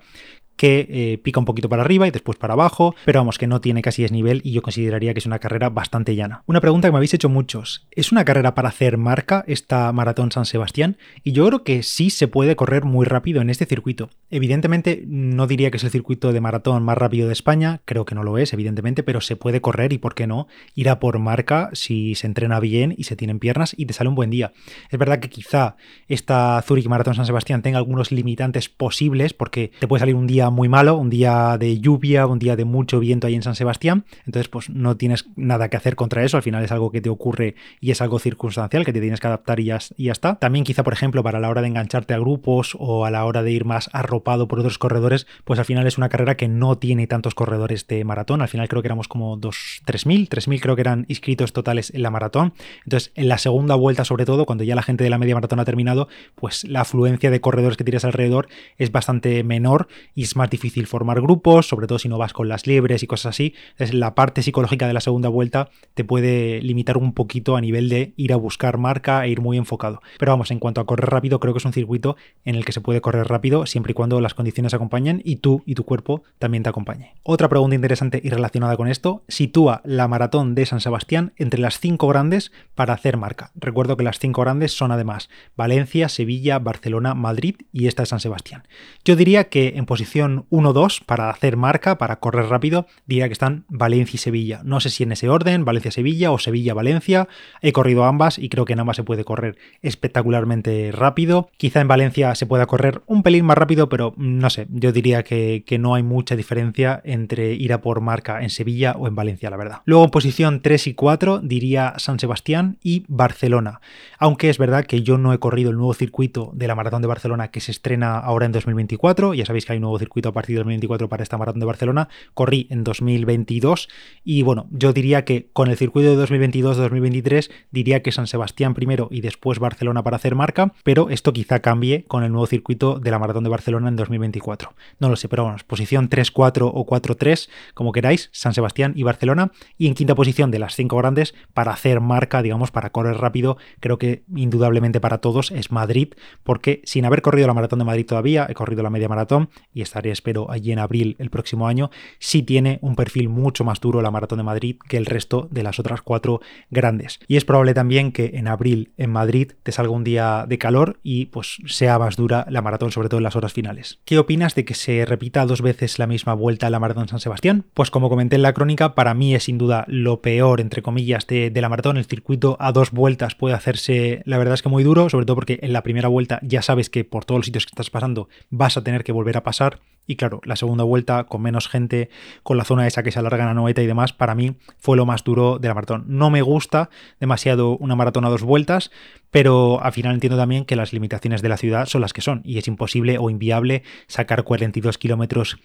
que 0.58 0.88
eh, 0.90 1.18
pica 1.20 1.40
un 1.40 1.46
poquito 1.46 1.70
para 1.70 1.84
arriba 1.84 2.08
y 2.08 2.12
después 2.12 2.38
para 2.38 2.54
abajo, 2.54 2.96
pero 3.06 3.20
vamos, 3.20 3.38
que 3.38 3.48
no 3.48 3.62
tiene 3.62 3.82
casi 3.82 4.02
desnivel 4.02 4.42
y 4.44 4.52
yo 4.52 4.62
consideraría 4.62 5.14
que 5.14 5.20
es 5.20 5.26
una 5.26 5.40
carrera 5.40 5.70
bastante 5.70 6.16
llana. 6.16 6.44
Una 6.48 6.60
pregunta 6.60 6.88
que 6.88 6.92
me 6.92 6.98
habéis 6.98 7.14
hecho 7.14 7.30
muchos, 7.30 7.88
¿es 7.92 8.12
una 8.12 8.26
carrera 8.26 8.56
para 8.56 8.70
hacer 8.70 8.98
marca 8.98 9.44
esta 9.48 9.92
Maratón 9.94 10.32
San 10.32 10.46
Sebastián? 10.46 10.98
Y 11.24 11.32
yo 11.32 11.48
creo 11.48 11.64
que 11.64 11.84
sí 11.84 12.10
se 12.10 12.28
puede 12.28 12.56
correr 12.56 12.84
muy 12.84 13.06
rápido 13.06 13.42
en 13.42 13.50
este 13.50 13.66
circuito. 13.66 14.10
Evidentemente 14.30 15.04
no 15.06 15.48
diría 15.48 15.72
que 15.72 15.78
es 15.78 15.84
el 15.84 15.92
circuito 15.92 16.34
de 16.34 16.42
maratón 16.42 16.84
más 16.84 16.98
rápido 16.98 17.28
de 17.28 17.34
España, 17.34 17.82
creo 17.86 18.06
que 18.06 18.16
no 18.16 18.24
lo 18.24 18.38
es, 18.38 18.52
evidentemente, 18.52 19.04
pero 19.04 19.22
se 19.22 19.36
puede 19.36 19.62
correr 19.62 19.94
y 19.94 20.00
por 20.00 20.16
qué 20.16 20.28
no 20.28 20.48
ir 20.76 20.90
a 20.90 21.00
por 21.00 21.20
marca 21.20 21.70
si 21.74 22.16
se 22.16 22.28
entrena 22.28 22.60
bien 22.60 22.94
y 22.98 23.04
se 23.04 23.16
tienen 23.16 23.40
piernas 23.40 23.76
y 23.78 23.86
te 23.86 23.94
sale 23.94 24.10
un 24.10 24.16
buen 24.16 24.30
día. 24.30 24.54
Es 24.90 24.98
verdad 24.98 25.20
que 25.20 25.30
quizá 25.30 25.76
esta 26.08 26.62
Zurich 26.64 26.88
Maratón 26.88 27.16
San 27.16 27.26
Sebastián 27.26 27.62
tenga 27.62 27.78
algunos 27.78 28.12
limitantes 28.12 28.70
posibles 28.70 29.34
porque 29.34 29.72
te 29.80 29.88
puede 29.88 30.00
salir 30.00 30.16
un 30.16 30.28
día 30.28 30.47
muy 30.50 30.70
malo, 30.70 30.98
un 30.98 31.10
día 31.10 31.58
de 31.58 31.80
lluvia, 31.80 32.28
un 32.28 32.40
día 32.40 32.56
de 32.56 32.66
mucho 32.66 33.00
viento 33.00 33.28
ahí 33.28 33.36
en 33.36 33.44
San 33.44 33.56
Sebastián, 33.56 34.06
entonces 34.26 34.48
pues 34.48 34.70
no 34.70 34.98
tienes 34.98 35.26
nada 35.36 35.70
que 35.70 35.78
hacer 35.78 35.96
contra 35.96 36.24
eso, 36.24 36.38
al 36.38 36.44
final 36.44 36.64
es 36.64 36.72
algo 36.72 36.92
que 36.92 37.02
te 37.02 37.10
ocurre 37.10 37.56
y 37.80 37.92
es 37.92 38.02
algo 38.02 38.20
circunstancial 38.20 38.86
que 38.86 38.94
te 38.94 39.02
tienes 39.02 39.20
que 39.20 39.28
adaptar 39.28 39.60
y 39.60 39.66
ya, 39.66 39.80
está. 39.98 40.36
También 40.36 40.66
quizá, 40.66 40.84
por 40.84 40.94
ejemplo, 40.94 41.24
para 41.24 41.40
la 41.40 41.50
hora 41.50 41.62
de 41.62 41.68
engancharte 41.68 42.14
a 42.14 42.20
grupos 42.20 42.76
o 42.80 43.06
a 43.06 43.12
la 43.12 43.26
hora 43.26 43.44
de 43.44 43.52
ir 43.52 43.66
más 43.66 43.90
arropado 43.94 44.48
por 44.48 44.60
otros 44.60 44.78
corredores, 44.78 45.28
pues 45.44 45.60
al 45.60 45.66
final 45.66 45.86
es 45.88 45.98
una 45.98 46.10
carrera 46.10 46.38
que 46.38 46.48
no 46.48 46.78
tiene 46.78 47.08
tantos 47.08 47.36
corredores 47.36 47.88
de 47.88 48.04
maratón, 48.04 48.42
al 48.42 48.48
final 48.48 48.68
creo 48.68 48.82
que 48.82 48.88
éramos 48.88 49.08
como 49.08 49.38
3.000, 49.38 50.30
3.000 50.30 50.60
creo 50.62 50.76
que 50.76 50.82
eran 50.82 51.06
inscritos 51.08 51.54
totales 51.54 51.94
en 51.94 52.02
la 52.02 52.10
maratón, 52.10 52.54
entonces 52.84 53.12
en 53.16 53.28
la 53.28 53.38
segunda 53.38 53.76
vuelta 53.76 54.06
sobre 54.06 54.26
todo, 54.26 54.46
cuando 54.46 54.64
ya 54.64 54.76
la 54.76 54.84
gente 54.84 55.04
de 55.04 55.10
la 55.10 55.18
media 55.18 55.36
maratón 55.36 55.60
ha 55.60 55.66
terminado, 55.66 56.08
pues 56.36 56.64
la 56.64 56.82
afluencia 56.82 57.30
de 57.30 57.42
corredores 57.42 57.78
que 57.78 57.84
tienes 57.84 58.06
alrededor 58.06 58.48
es 58.78 58.92
bastante 58.92 59.44
menor 59.44 59.88
y 60.16 60.24
es 60.24 60.36
más 60.38 60.50
difícil 60.50 60.88
formar 60.88 61.22
grupos, 61.22 61.68
sobre 61.68 61.88
todo 61.88 62.00
si 62.00 62.08
no 62.08 62.18
vas 62.18 62.34
con 62.34 62.48
las 62.48 62.68
liebres 62.68 63.04
y 63.04 63.08
cosas 63.08 63.32
así. 63.36 63.54
Es 63.78 63.94
la 63.94 64.16
parte 64.16 64.42
psicológica 64.42 64.88
de 64.88 64.94
la 64.94 65.02
segunda 65.02 65.30
vuelta 65.30 65.70
te 65.94 66.04
puede 66.04 66.62
limitar 66.62 66.98
un 66.98 67.14
poquito 67.14 67.56
a 67.56 67.62
nivel 67.62 67.90
de 67.90 68.14
ir 68.16 68.34
a 68.34 68.38
buscar 68.38 68.78
marca 68.78 69.26
e 69.26 69.30
ir 69.30 69.42
muy 69.42 69.58
enfocado. 69.58 70.02
Pero 70.20 70.32
vamos, 70.32 70.52
en 70.52 70.60
cuanto 70.60 70.82
a 70.82 70.86
correr 70.86 71.10
rápido, 71.10 71.40
creo 71.40 71.54
que 71.54 71.60
es 71.60 71.66
un 71.66 71.74
circuito 71.74 72.16
en 72.46 72.56
el 72.56 72.66
que 72.66 72.72
se 72.72 72.82
puede 72.82 73.02
correr 73.02 73.28
rápido 73.28 73.66
siempre 73.66 73.92
y 73.92 73.94
cuando 73.94 74.22
las 74.22 74.34
condiciones 74.34 74.74
acompañen 74.74 75.22
y 75.24 75.38
tú 75.38 75.64
y 75.66 75.76
tu 75.76 75.84
cuerpo 75.84 76.24
también 76.40 76.64
te 76.64 76.70
acompañe. 76.70 77.14
Otra 77.24 77.50
pregunta 77.50 77.76
interesante 77.76 78.22
y 78.24 78.30
relacionada 78.30 78.78
con 78.78 78.88
esto, 78.88 79.24
sitúa 79.28 79.82
la 79.84 80.08
maratón 80.08 80.56
de 80.56 80.66
San 80.66 80.82
Sebastián 80.82 81.34
entre 81.38 81.60
las 81.60 81.80
cinco 81.80 82.08
grandes 82.08 82.52
para 82.76 82.94
hacer 82.94 83.18
marca. 83.18 83.52
Recuerdo 83.56 83.98
que 83.98 84.04
las 84.04 84.20
cinco 84.20 84.42
grandes 84.42 84.72
son 84.72 84.92
además 84.92 85.30
Valencia, 85.56 86.10
Sevilla, 86.10 86.60
Barcelona, 86.60 87.14
Madrid 87.14 87.56
y 87.72 87.88
esta 87.88 88.04
es 88.04 88.10
San 88.10 88.20
Sebastián. 88.20 88.68
Yo 89.04 89.16
diría 89.16 89.50
que 89.50 89.74
en 89.76 89.86
posición 89.86 90.27
1-2 90.50 91.04
para 91.06 91.30
hacer 91.30 91.58
marca, 91.58 91.98
para 91.98 92.18
correr 92.20 92.46
rápido, 92.46 92.86
diría 93.06 93.28
que 93.28 93.34
están 93.34 93.66
Valencia 93.70 94.16
y 94.16 94.20
Sevilla. 94.20 94.62
No 94.64 94.80
sé 94.80 94.90
si 94.90 95.04
en 95.04 95.12
ese 95.12 95.30
orden, 95.30 95.66
Valencia-Sevilla 95.66 96.32
o 96.32 96.40
Sevilla-Valencia. 96.40 97.28
He 97.62 97.72
corrido 97.72 98.06
ambas 98.06 98.38
y 98.40 98.50
creo 98.50 98.66
que 98.66 98.74
en 98.74 98.80
ambas 98.80 98.98
se 98.98 99.04
puede 99.04 99.24
correr 99.24 99.58
espectacularmente 99.82 100.92
rápido. 100.92 101.50
Quizá 101.58 101.82
en 101.82 101.88
Valencia 101.88 102.36
se 102.36 102.46
pueda 102.46 102.66
correr 102.66 103.02
un 103.06 103.24
pelín 103.24 103.46
más 103.46 103.58
rápido, 103.58 103.90
pero 103.90 104.14
no 104.18 104.50
sé, 104.50 104.68
yo 104.70 104.92
diría 104.92 105.24
que, 105.24 105.64
que 105.66 105.80
no 105.80 105.96
hay 105.96 106.04
mucha 106.04 106.36
diferencia 106.36 107.02
entre 107.04 107.54
ir 107.54 107.74
a 107.74 107.82
por 107.82 108.02
marca 108.02 108.42
en 108.42 108.50
Sevilla 108.50 108.96
o 108.98 109.08
en 109.08 109.16
Valencia, 109.16 109.50
la 109.50 109.58
verdad. 109.58 109.82
Luego 109.86 110.04
en 110.04 110.12
posición 110.12 110.62
3 110.62 110.88
y 110.88 110.94
4 110.94 111.40
diría 111.40 111.94
San 111.98 112.20
Sebastián 112.20 112.78
y 112.84 113.06
Barcelona. 113.08 113.82
Aunque 114.20 114.50
es 114.50 114.58
verdad 114.58 114.86
que 114.86 115.04
yo 115.04 115.18
no 115.18 115.34
he 115.34 115.40
corrido 115.40 115.70
el 115.70 115.78
nuevo 115.78 115.94
circuito 115.94 116.52
de 116.54 116.68
la 116.68 116.76
Maratón 116.76 117.02
de 117.02 117.08
Barcelona 117.08 117.50
que 117.50 117.60
se 117.60 117.72
estrena 117.72 118.18
ahora 118.18 118.46
en 118.46 118.52
2024. 118.52 119.34
Ya 119.34 119.46
sabéis 119.46 119.66
que 119.66 119.74
hay 119.74 119.78
un 119.78 119.84
nuevo 119.84 120.00
circuito 120.00 120.17
a 120.26 120.32
partir 120.32 120.56
de 120.56 120.60
2024 120.60 121.10
para 121.10 121.24
esta 121.24 121.38
maratón 121.38 121.60
de 121.60 121.66
Barcelona. 121.66 122.10
Corrí 122.34 122.68
en 122.70 122.84
2022 122.84 123.90
y 124.24 124.42
bueno, 124.44 124.68
yo 124.72 124.94
diría 124.94 125.26
que 125.26 125.50
con 125.54 125.70
el 125.70 125.78
circuito 125.78 126.16
de 126.16 126.26
2022-2023 126.26 127.50
diría 127.72 128.02
que 128.02 128.12
San 128.12 128.28
Sebastián 128.28 128.74
primero 128.74 129.08
y 129.12 129.22
después 129.22 129.60
Barcelona 129.60 130.04
para 130.04 130.18
hacer 130.18 130.36
marca, 130.36 130.74
pero 130.84 131.10
esto 131.10 131.34
quizá 131.34 131.60
cambie 131.60 132.06
con 132.06 132.24
el 132.24 132.32
nuevo 132.32 132.48
circuito 132.48 133.00
de 133.00 133.12
la 133.12 133.20
maratón 133.20 133.44
de 133.44 133.50
Barcelona 133.50 133.90
en 133.90 133.96
2024. 133.96 134.74
No 135.00 135.10
lo 135.10 135.16
sé, 135.16 135.30
pero 135.30 135.44
bueno, 135.44 135.58
posición 135.68 136.10
3-4 136.10 136.72
o 136.74 136.86
4-3, 136.86 137.50
como 137.74 137.92
queráis, 137.92 138.30
San 138.32 138.54
Sebastián 138.54 138.94
y 138.96 139.04
Barcelona. 139.04 139.52
Y 139.78 139.88
en 139.88 139.94
quinta 139.94 140.16
posición 140.16 140.52
de 140.52 140.60
las 140.60 140.76
cinco 140.76 140.98
grandes 140.98 141.36
para 141.54 141.72
hacer 141.72 142.02
marca, 142.02 142.42
digamos, 142.42 142.72
para 142.72 142.92
correr 142.92 143.18
rápido, 143.18 143.58
creo 143.80 143.98
que 143.98 144.24
indudablemente 144.36 145.00
para 145.00 145.20
todos 145.20 145.52
es 145.52 145.72
Madrid, 145.72 146.14
porque 146.44 146.82
sin 146.86 147.06
haber 147.06 147.22
corrido 147.22 147.48
la 147.48 147.54
maratón 147.54 147.80
de 147.80 147.86
Madrid 147.86 148.06
todavía, 148.06 148.48
he 148.50 148.54
corrido 148.54 148.84
la 148.84 148.90
media 148.90 149.10
maratón 149.10 149.50
y 149.74 149.82
estaré, 149.98 150.12
espero, 150.12 150.52
allí 150.52 150.72
en 150.72 150.80
abril 150.80 151.16
el 151.20 151.30
próximo 151.30 151.68
año, 151.68 151.90
sí 152.20 152.44
tiene 152.44 152.78
un 152.82 152.96
perfil 152.96 153.30
mucho 153.30 153.64
más 153.64 153.80
duro 153.82 154.02
la 154.02 154.12
Maratón 154.12 154.38
de 154.38 154.44
Madrid 154.44 154.76
que 154.88 154.98
el 154.98 155.06
resto 155.06 155.48
de 155.50 155.64
las 155.64 155.80
otras 155.80 156.02
cuatro 156.02 156.40
grandes. 156.70 157.20
Y 157.28 157.38
es 157.38 157.46
probable 157.46 157.74
también 157.74 158.12
que 158.12 158.32
en 158.36 158.48
abril 158.48 158.92
en 158.98 159.12
Madrid 159.12 159.54
te 159.64 159.72
salga 159.72 159.92
un 159.92 160.04
día 160.04 160.46
de 160.48 160.58
calor 160.58 161.00
y 161.02 161.26
pues 161.26 161.58
sea 161.66 161.98
más 161.98 162.16
dura 162.16 162.46
la 162.50 162.62
maratón, 162.62 162.92
sobre 162.92 163.10
todo 163.10 163.18
en 163.18 163.24
las 163.24 163.36
horas 163.36 163.54
finales. 163.54 164.00
¿Qué 164.06 164.20
opinas 164.20 164.54
de 164.54 164.66
que 164.66 164.76
se 164.76 165.06
repita 165.06 165.46
dos 165.46 165.62
veces 165.62 165.98
la 165.98 166.08
misma 166.08 166.34
vuelta 166.34 166.68
a 166.68 166.70
la 166.70 166.80
Maratón 166.80 167.08
San 167.08 167.20
Sebastián? 167.20 167.66
Pues 167.74 167.90
como 167.90 168.10
comenté 168.10 168.36
en 168.36 168.44
la 168.44 168.54
crónica, 168.54 168.94
para 168.94 169.14
mí 169.14 169.34
es 169.34 169.46
sin 169.46 169.58
duda 169.58 169.86
lo 169.88 170.22
peor, 170.22 170.62
entre 170.62 170.82
comillas, 170.82 171.26
de, 171.26 171.50
de 171.50 171.62
la 171.62 171.70
maratón. 171.70 171.98
El 171.98 172.06
circuito 172.06 172.58
a 172.60 172.72
dos 172.72 172.92
vueltas 172.92 173.36
puede 173.36 173.56
hacerse, 173.56 174.22
la 174.26 174.38
verdad 174.38 174.54
es 174.54 174.62
que 174.62 174.70
muy 174.70 174.84
duro, 174.84 175.10
sobre 175.10 175.26
todo 175.26 175.36
porque 175.36 175.60
en 175.62 175.74
la 175.74 175.84
primera 175.84 176.08
vuelta 176.08 176.40
ya 176.44 176.62
sabes 176.62 176.90
que 176.90 177.04
por 177.04 177.26
todos 177.26 177.40
los 177.40 177.46
sitios 177.46 177.66
que 177.66 177.72
estás 177.72 177.90
pasando 177.90 178.30
vas 178.50 178.78
a 178.78 178.84
tener 178.84 179.04
que 179.04 179.12
volver 179.12 179.38
a 179.38 179.44
pasar 179.44 179.80
Y 180.08 180.16
claro, 180.16 180.40
la 180.46 180.56
segunda 180.56 180.86
vuelta 180.86 181.26
con 181.26 181.42
menos 181.42 181.68
gente, 181.68 182.10
con 182.42 182.58
la 182.58 182.64
zona 182.64 182.88
esa 182.88 183.04
que 183.04 183.12
se 183.12 183.20
alarga 183.20 183.44
en 183.44 183.50
la 183.50 183.54
noeta 183.54 183.84
y 183.84 183.88
demás, 183.88 184.14
para 184.14 184.36
mí 184.36 184.56
fue 184.80 184.96
lo 184.96 185.06
más 185.06 185.24
duro 185.26 185.60
de 185.60 185.68
la 185.68 185.74
maratón. 185.74 186.06
No 186.08 186.30
me 186.30 186.42
gusta 186.42 186.90
demasiado 187.20 187.78
una 187.78 187.98
maratón 187.98 188.24
a 188.24 188.30
dos 188.30 188.42
vueltas, 188.42 188.90
pero 189.32 189.84
al 189.84 189.92
final 189.92 190.14
entiendo 190.14 190.38
también 190.38 190.64
que 190.64 190.78
las 190.78 190.94
limitaciones 190.94 191.42
de 191.42 191.50
la 191.50 191.58
ciudad 191.58 191.88
son 191.88 192.02
las 192.02 192.14
que 192.14 192.22
son 192.22 192.42
y 192.46 192.58
es 192.58 192.68
imposible 192.70 193.18
o 193.18 193.30
inviable 193.30 193.84
sacar 194.08 194.46
42 194.46 194.98
kilómetros 194.98 195.60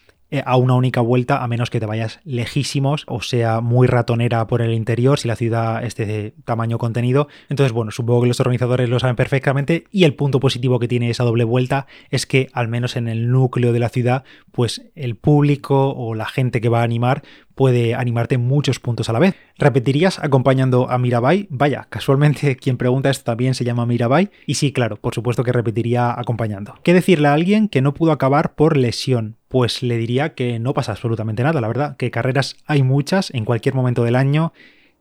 a 0.44 0.56
una 0.56 0.74
única 0.74 1.00
vuelta 1.00 1.42
a 1.42 1.48
menos 1.48 1.70
que 1.70 1.80
te 1.80 1.86
vayas 1.86 2.20
lejísimos 2.24 3.04
o 3.06 3.20
sea 3.20 3.60
muy 3.60 3.86
ratonera 3.86 4.46
por 4.46 4.62
el 4.62 4.72
interior 4.72 5.18
si 5.18 5.28
la 5.28 5.36
ciudad 5.36 5.84
es 5.84 5.96
de 5.96 6.34
tamaño 6.44 6.78
contenido. 6.78 7.28
Entonces, 7.48 7.72
bueno, 7.72 7.90
supongo 7.90 8.22
que 8.22 8.28
los 8.28 8.40
organizadores 8.40 8.88
lo 8.88 8.98
saben 8.98 9.16
perfectamente 9.16 9.84
y 9.90 10.04
el 10.04 10.14
punto 10.14 10.40
positivo 10.40 10.78
que 10.78 10.88
tiene 10.88 11.10
esa 11.10 11.24
doble 11.24 11.44
vuelta 11.44 11.86
es 12.10 12.26
que 12.26 12.48
al 12.52 12.68
menos 12.68 12.96
en 12.96 13.08
el 13.08 13.30
núcleo 13.30 13.72
de 13.72 13.78
la 13.78 13.88
ciudad, 13.88 14.24
pues 14.50 14.90
el 14.94 15.16
público 15.16 15.90
o 15.90 16.14
la 16.14 16.26
gente 16.26 16.60
que 16.60 16.68
va 16.68 16.80
a 16.80 16.84
animar 16.84 17.22
puede 17.54 17.94
animarte 17.94 18.38
muchos 18.38 18.80
puntos 18.80 19.08
a 19.08 19.12
la 19.12 19.18
vez. 19.18 19.34
¿Repetirías 19.58 20.18
acompañando 20.18 20.90
a 20.90 20.98
Mirabai? 20.98 21.46
Vaya, 21.50 21.86
casualmente 21.88 22.56
quien 22.60 22.76
pregunta 22.76 23.10
esto 23.10 23.24
también 23.24 23.54
se 23.54 23.64
llama 23.64 23.86
Mirabai. 23.86 24.30
Y 24.46 24.54
sí, 24.54 24.72
claro, 24.72 24.96
por 24.96 25.14
supuesto 25.14 25.44
que 25.44 25.52
repetiría 25.52 26.18
acompañando. 26.18 26.74
¿Qué 26.82 26.94
decirle 26.94 27.28
a 27.28 27.34
alguien 27.34 27.68
que 27.68 27.82
no 27.82 27.94
pudo 27.94 28.12
acabar 28.12 28.54
por 28.54 28.76
lesión? 28.76 29.36
Pues 29.48 29.82
le 29.82 29.96
diría 29.98 30.34
que 30.34 30.58
no 30.58 30.74
pasa 30.74 30.92
absolutamente 30.92 31.42
nada, 31.42 31.60
la 31.60 31.68
verdad, 31.68 31.96
que 31.96 32.10
carreras 32.10 32.56
hay 32.66 32.82
muchas 32.82 33.30
en 33.34 33.44
cualquier 33.44 33.74
momento 33.74 34.04
del 34.04 34.16
año 34.16 34.52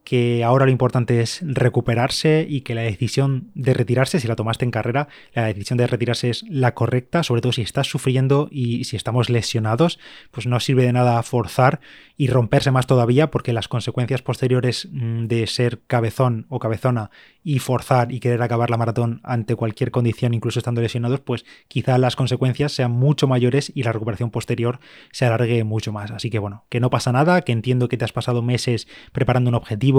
que 0.04 0.44
ahora 0.44 0.66
lo 0.66 0.72
importante 0.72 1.22
es 1.22 1.40
recuperarse 1.44 2.46
y 2.50 2.62
que 2.62 2.76
la 2.76 2.82
decisión 2.82 3.52
de 3.54 3.74
retirarse, 3.74 4.20
si 4.20 4.28
la 4.28 4.36
tomaste 4.36 4.66
en 4.66 4.72
carrera, 4.72 5.08
la 5.34 5.46
decisión 5.46 5.78
de 5.78 5.88
retirarse 5.88 6.30
es 6.30 6.44
la 6.50 6.74
correcta, 6.74 7.24
sobre 7.24 7.42
todo 7.42 7.52
si 7.52 7.62
estás 7.62 7.88
sufriendo 7.88 8.50
y 8.52 8.84
si 8.86 8.96
estamos 8.96 9.30
lesionados, 9.30 10.00
pues 10.32 10.48
no 10.48 10.60
sirve 10.60 10.84
de 10.84 10.94
nada 10.94 11.22
forzar 11.24 11.80
y 12.18 12.28
romperse 12.28 12.72
más 12.72 12.88
todavía 12.88 13.32
porque 13.32 13.54
las 13.54 13.68
consecuencias 13.68 14.22
posteriores 14.22 14.88
mm, 14.92 15.26
de 15.26 15.48
ser 15.48 15.82
cabezón 15.88 16.46
o 16.50 16.60
cabezona 16.60 17.10
y 17.44 17.60
forzar 17.60 18.12
y 18.12 18.20
querer 18.20 18.42
acabar 18.42 18.70
la 18.70 18.78
maratón 18.78 19.22
ante 19.24 19.56
cualquier 19.56 19.92
condición, 19.92 20.34
incluso 20.34 20.60
estando 20.60 20.82
lesionados, 20.82 21.20
pues 21.20 21.46
quizá 21.68 21.98
las 21.98 22.16
consecuencias 22.16 22.72
sean 22.72 22.92
mucho 22.92 23.28
mayores 23.28 23.72
y 23.74 23.84
la 23.84 23.92
recuperación 23.92 24.30
posterior 24.30 24.80
se 25.12 25.26
alargue 25.26 25.64
mucho 25.64 25.92
más. 25.92 26.12
Así 26.12 26.30
que 26.30 26.40
bueno, 26.40 26.66
que 26.70 26.80
no 26.80 26.90
pasa 26.90 27.12
nada, 27.12 27.42
que 27.42 27.52
entiendo 27.52 27.88
que 27.88 27.98
te 27.98 28.06
has 28.06 28.14
pasado 28.14 28.42
meses 28.42 28.88
preparando 29.12 29.50
un 29.50 29.56
objetivo, 29.56 29.91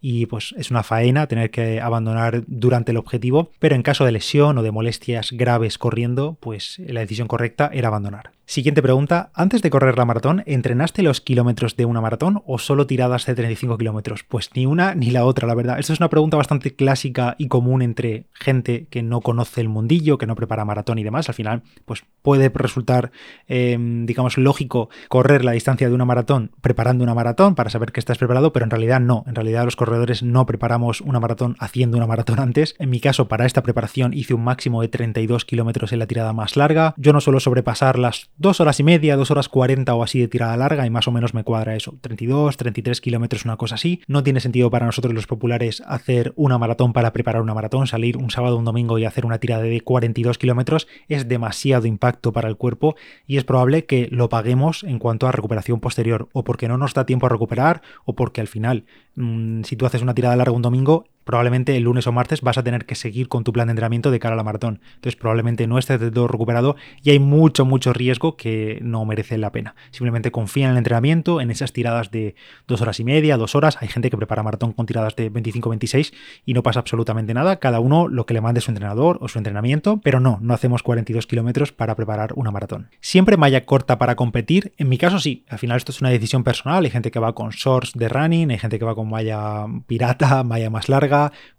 y 0.00 0.26
pues 0.26 0.54
es 0.56 0.70
una 0.70 0.82
faena 0.82 1.26
tener 1.26 1.50
que 1.50 1.80
abandonar 1.80 2.44
durante 2.46 2.92
el 2.92 2.98
objetivo, 2.98 3.50
pero 3.58 3.74
en 3.74 3.82
caso 3.82 4.04
de 4.04 4.12
lesión 4.12 4.58
o 4.58 4.62
de 4.62 4.70
molestias 4.70 5.32
graves 5.32 5.78
corriendo, 5.78 6.36
pues 6.40 6.78
la 6.86 7.00
decisión 7.00 7.28
correcta 7.28 7.70
era 7.72 7.88
abandonar. 7.88 8.32
Siguiente 8.46 8.82
pregunta. 8.82 9.30
Antes 9.32 9.62
de 9.62 9.70
correr 9.70 9.96
la 9.96 10.04
maratón, 10.04 10.42
¿entrenaste 10.44 11.02
los 11.02 11.22
kilómetros 11.22 11.76
de 11.76 11.86
una 11.86 12.02
maratón 12.02 12.42
o 12.46 12.58
solo 12.58 12.86
tiradas 12.86 13.24
de 13.24 13.34
35 13.34 13.78
kilómetros? 13.78 14.22
Pues 14.22 14.50
ni 14.54 14.66
una 14.66 14.94
ni 14.94 15.10
la 15.10 15.24
otra, 15.24 15.48
la 15.48 15.54
verdad. 15.54 15.78
Esta 15.78 15.94
es 15.94 16.00
una 16.00 16.10
pregunta 16.10 16.36
bastante 16.36 16.76
clásica 16.76 17.36
y 17.38 17.48
común 17.48 17.80
entre 17.80 18.26
gente 18.34 18.86
que 18.90 19.02
no 19.02 19.22
conoce 19.22 19.62
el 19.62 19.70
mundillo, 19.70 20.18
que 20.18 20.26
no 20.26 20.34
prepara 20.34 20.66
maratón 20.66 20.98
y 20.98 21.04
demás. 21.04 21.30
Al 21.30 21.34
final, 21.34 21.62
pues 21.86 22.04
puede 22.20 22.50
resultar, 22.50 23.12
em, 23.48 24.04
digamos, 24.04 24.36
lógico 24.36 24.90
correr 25.08 25.42
la 25.42 25.52
distancia 25.52 25.88
de 25.88 25.94
una 25.94 26.04
maratón 26.04 26.50
preparando 26.60 27.02
una 27.02 27.14
maratón 27.14 27.54
para 27.54 27.70
saber 27.70 27.92
que 27.92 28.00
estás 28.00 28.18
preparado, 28.18 28.52
pero 28.52 28.64
en 28.64 28.70
realidad 28.70 29.00
no. 29.00 29.24
En 29.26 29.36
realidad 29.36 29.64
los 29.64 29.76
corredores 29.76 30.22
no 30.22 30.44
preparamos 30.44 31.00
una 31.00 31.18
maratón 31.18 31.56
haciendo 31.60 31.96
una 31.96 32.06
maratón 32.06 32.38
antes. 32.40 32.74
En 32.78 32.90
mi 32.90 33.00
caso, 33.00 33.26
para 33.26 33.46
esta 33.46 33.62
preparación 33.62 34.12
hice 34.12 34.34
un 34.34 34.44
máximo 34.44 34.82
de 34.82 34.88
32 34.88 35.46
kilómetros 35.46 35.94
en 35.94 35.98
la 35.98 36.06
tirada 36.06 36.34
más 36.34 36.58
larga. 36.58 36.92
Yo 36.98 37.14
no 37.14 37.22
suelo 37.22 37.40
sobrepasar 37.40 37.98
las 37.98 38.28
dos 38.36 38.60
horas 38.60 38.80
y 38.80 38.82
media, 38.82 39.16
dos 39.16 39.30
horas 39.30 39.48
cuarenta 39.48 39.94
o 39.94 40.02
así 40.02 40.20
de 40.20 40.28
tirada 40.28 40.56
larga 40.56 40.86
y 40.86 40.90
más 40.90 41.08
o 41.08 41.12
menos 41.12 41.34
me 41.34 41.44
cuadra 41.44 41.76
eso. 41.76 41.94
32, 42.00 42.56
33 42.56 43.00
kilómetros, 43.00 43.44
una 43.44 43.56
cosa 43.56 43.76
así. 43.76 44.02
No 44.06 44.22
tiene 44.22 44.40
sentido 44.40 44.70
para 44.70 44.86
nosotros 44.86 45.14
los 45.14 45.26
populares 45.26 45.82
hacer 45.86 46.32
una 46.36 46.58
maratón 46.58 46.92
para 46.92 47.12
preparar 47.12 47.42
una 47.42 47.54
maratón, 47.54 47.86
salir 47.86 48.16
un 48.16 48.30
sábado, 48.30 48.56
un 48.56 48.64
domingo 48.64 48.98
y 48.98 49.04
hacer 49.04 49.26
una 49.26 49.38
tirada 49.38 49.62
de 49.62 49.80
42 49.80 50.38
kilómetros 50.38 50.88
es 51.08 51.28
demasiado 51.28 51.86
impacto 51.86 52.32
para 52.32 52.48
el 52.48 52.56
cuerpo 52.56 52.96
y 53.26 53.36
es 53.36 53.44
probable 53.44 53.86
que 53.86 54.08
lo 54.10 54.28
paguemos 54.28 54.84
en 54.84 54.98
cuanto 54.98 55.26
a 55.26 55.32
recuperación 55.32 55.80
posterior 55.80 56.28
o 56.32 56.44
porque 56.44 56.68
no 56.68 56.78
nos 56.78 56.94
da 56.94 57.06
tiempo 57.06 57.26
a 57.26 57.30
recuperar 57.30 57.82
o 58.04 58.14
porque 58.14 58.40
al 58.40 58.48
final 58.48 58.84
mm, 59.16 59.62
si 59.62 59.76
tú 59.76 59.86
haces 59.86 60.02
una 60.02 60.14
tirada 60.14 60.36
larga 60.36 60.52
un 60.52 60.62
domingo 60.62 61.06
probablemente 61.24 61.76
el 61.76 61.84
lunes 61.84 62.06
o 62.06 62.12
martes 62.12 62.42
vas 62.42 62.58
a 62.58 62.62
tener 62.62 62.86
que 62.86 62.94
seguir 62.94 63.28
con 63.28 63.44
tu 63.44 63.52
plan 63.52 63.66
de 63.66 63.72
entrenamiento 63.72 64.10
de 64.10 64.20
cara 64.20 64.34
a 64.34 64.36
la 64.36 64.44
maratón. 64.44 64.80
Entonces 64.96 65.16
probablemente 65.16 65.66
no 65.66 65.78
estés 65.78 65.98
de 66.00 66.10
todo 66.10 66.28
recuperado 66.28 66.76
y 67.02 67.10
hay 67.10 67.18
mucho, 67.18 67.64
mucho 67.64 67.92
riesgo 67.92 68.36
que 68.36 68.78
no 68.82 69.04
merece 69.04 69.38
la 69.38 69.50
pena. 69.50 69.74
Simplemente 69.90 70.30
confía 70.30 70.66
en 70.66 70.72
el 70.72 70.78
entrenamiento, 70.78 71.40
en 71.40 71.50
esas 71.50 71.72
tiradas 71.72 72.10
de 72.10 72.34
dos 72.68 72.80
horas 72.80 73.00
y 73.00 73.04
media, 73.04 73.36
dos 73.36 73.54
horas. 73.54 73.78
Hay 73.80 73.88
gente 73.88 74.10
que 74.10 74.16
prepara 74.16 74.42
maratón 74.42 74.72
con 74.72 74.86
tiradas 74.86 75.16
de 75.16 75.32
25-26 75.32 76.12
y 76.44 76.54
no 76.54 76.62
pasa 76.62 76.80
absolutamente 76.80 77.34
nada. 77.34 77.56
Cada 77.56 77.80
uno 77.80 78.08
lo 78.08 78.26
que 78.26 78.34
le 78.34 78.40
mande 78.40 78.60
su 78.60 78.70
entrenador 78.70 79.18
o 79.20 79.28
su 79.28 79.38
entrenamiento, 79.38 80.00
pero 80.02 80.20
no, 80.20 80.38
no 80.40 80.54
hacemos 80.54 80.82
42 80.82 81.26
kilómetros 81.26 81.72
para 81.72 81.94
preparar 81.94 82.32
una 82.36 82.50
maratón. 82.50 82.88
Siempre 83.00 83.36
malla 83.36 83.64
corta 83.64 83.98
para 83.98 84.16
competir. 84.16 84.72
En 84.76 84.88
mi 84.88 84.98
caso 84.98 85.18
sí, 85.18 85.44
al 85.48 85.58
final 85.58 85.78
esto 85.78 85.92
es 85.92 86.00
una 86.00 86.10
decisión 86.10 86.44
personal. 86.44 86.84
Hay 86.84 86.90
gente 86.90 87.10
que 87.10 87.18
va 87.18 87.34
con 87.34 87.50
shorts 87.50 87.92
de 87.94 88.08
running, 88.08 88.50
hay 88.50 88.58
gente 88.58 88.78
que 88.78 88.84
va 88.84 88.94
con 88.94 89.08
malla 89.08 89.66
pirata, 89.86 90.42
malla 90.44 90.70
más 90.70 90.88
larga 90.88 91.13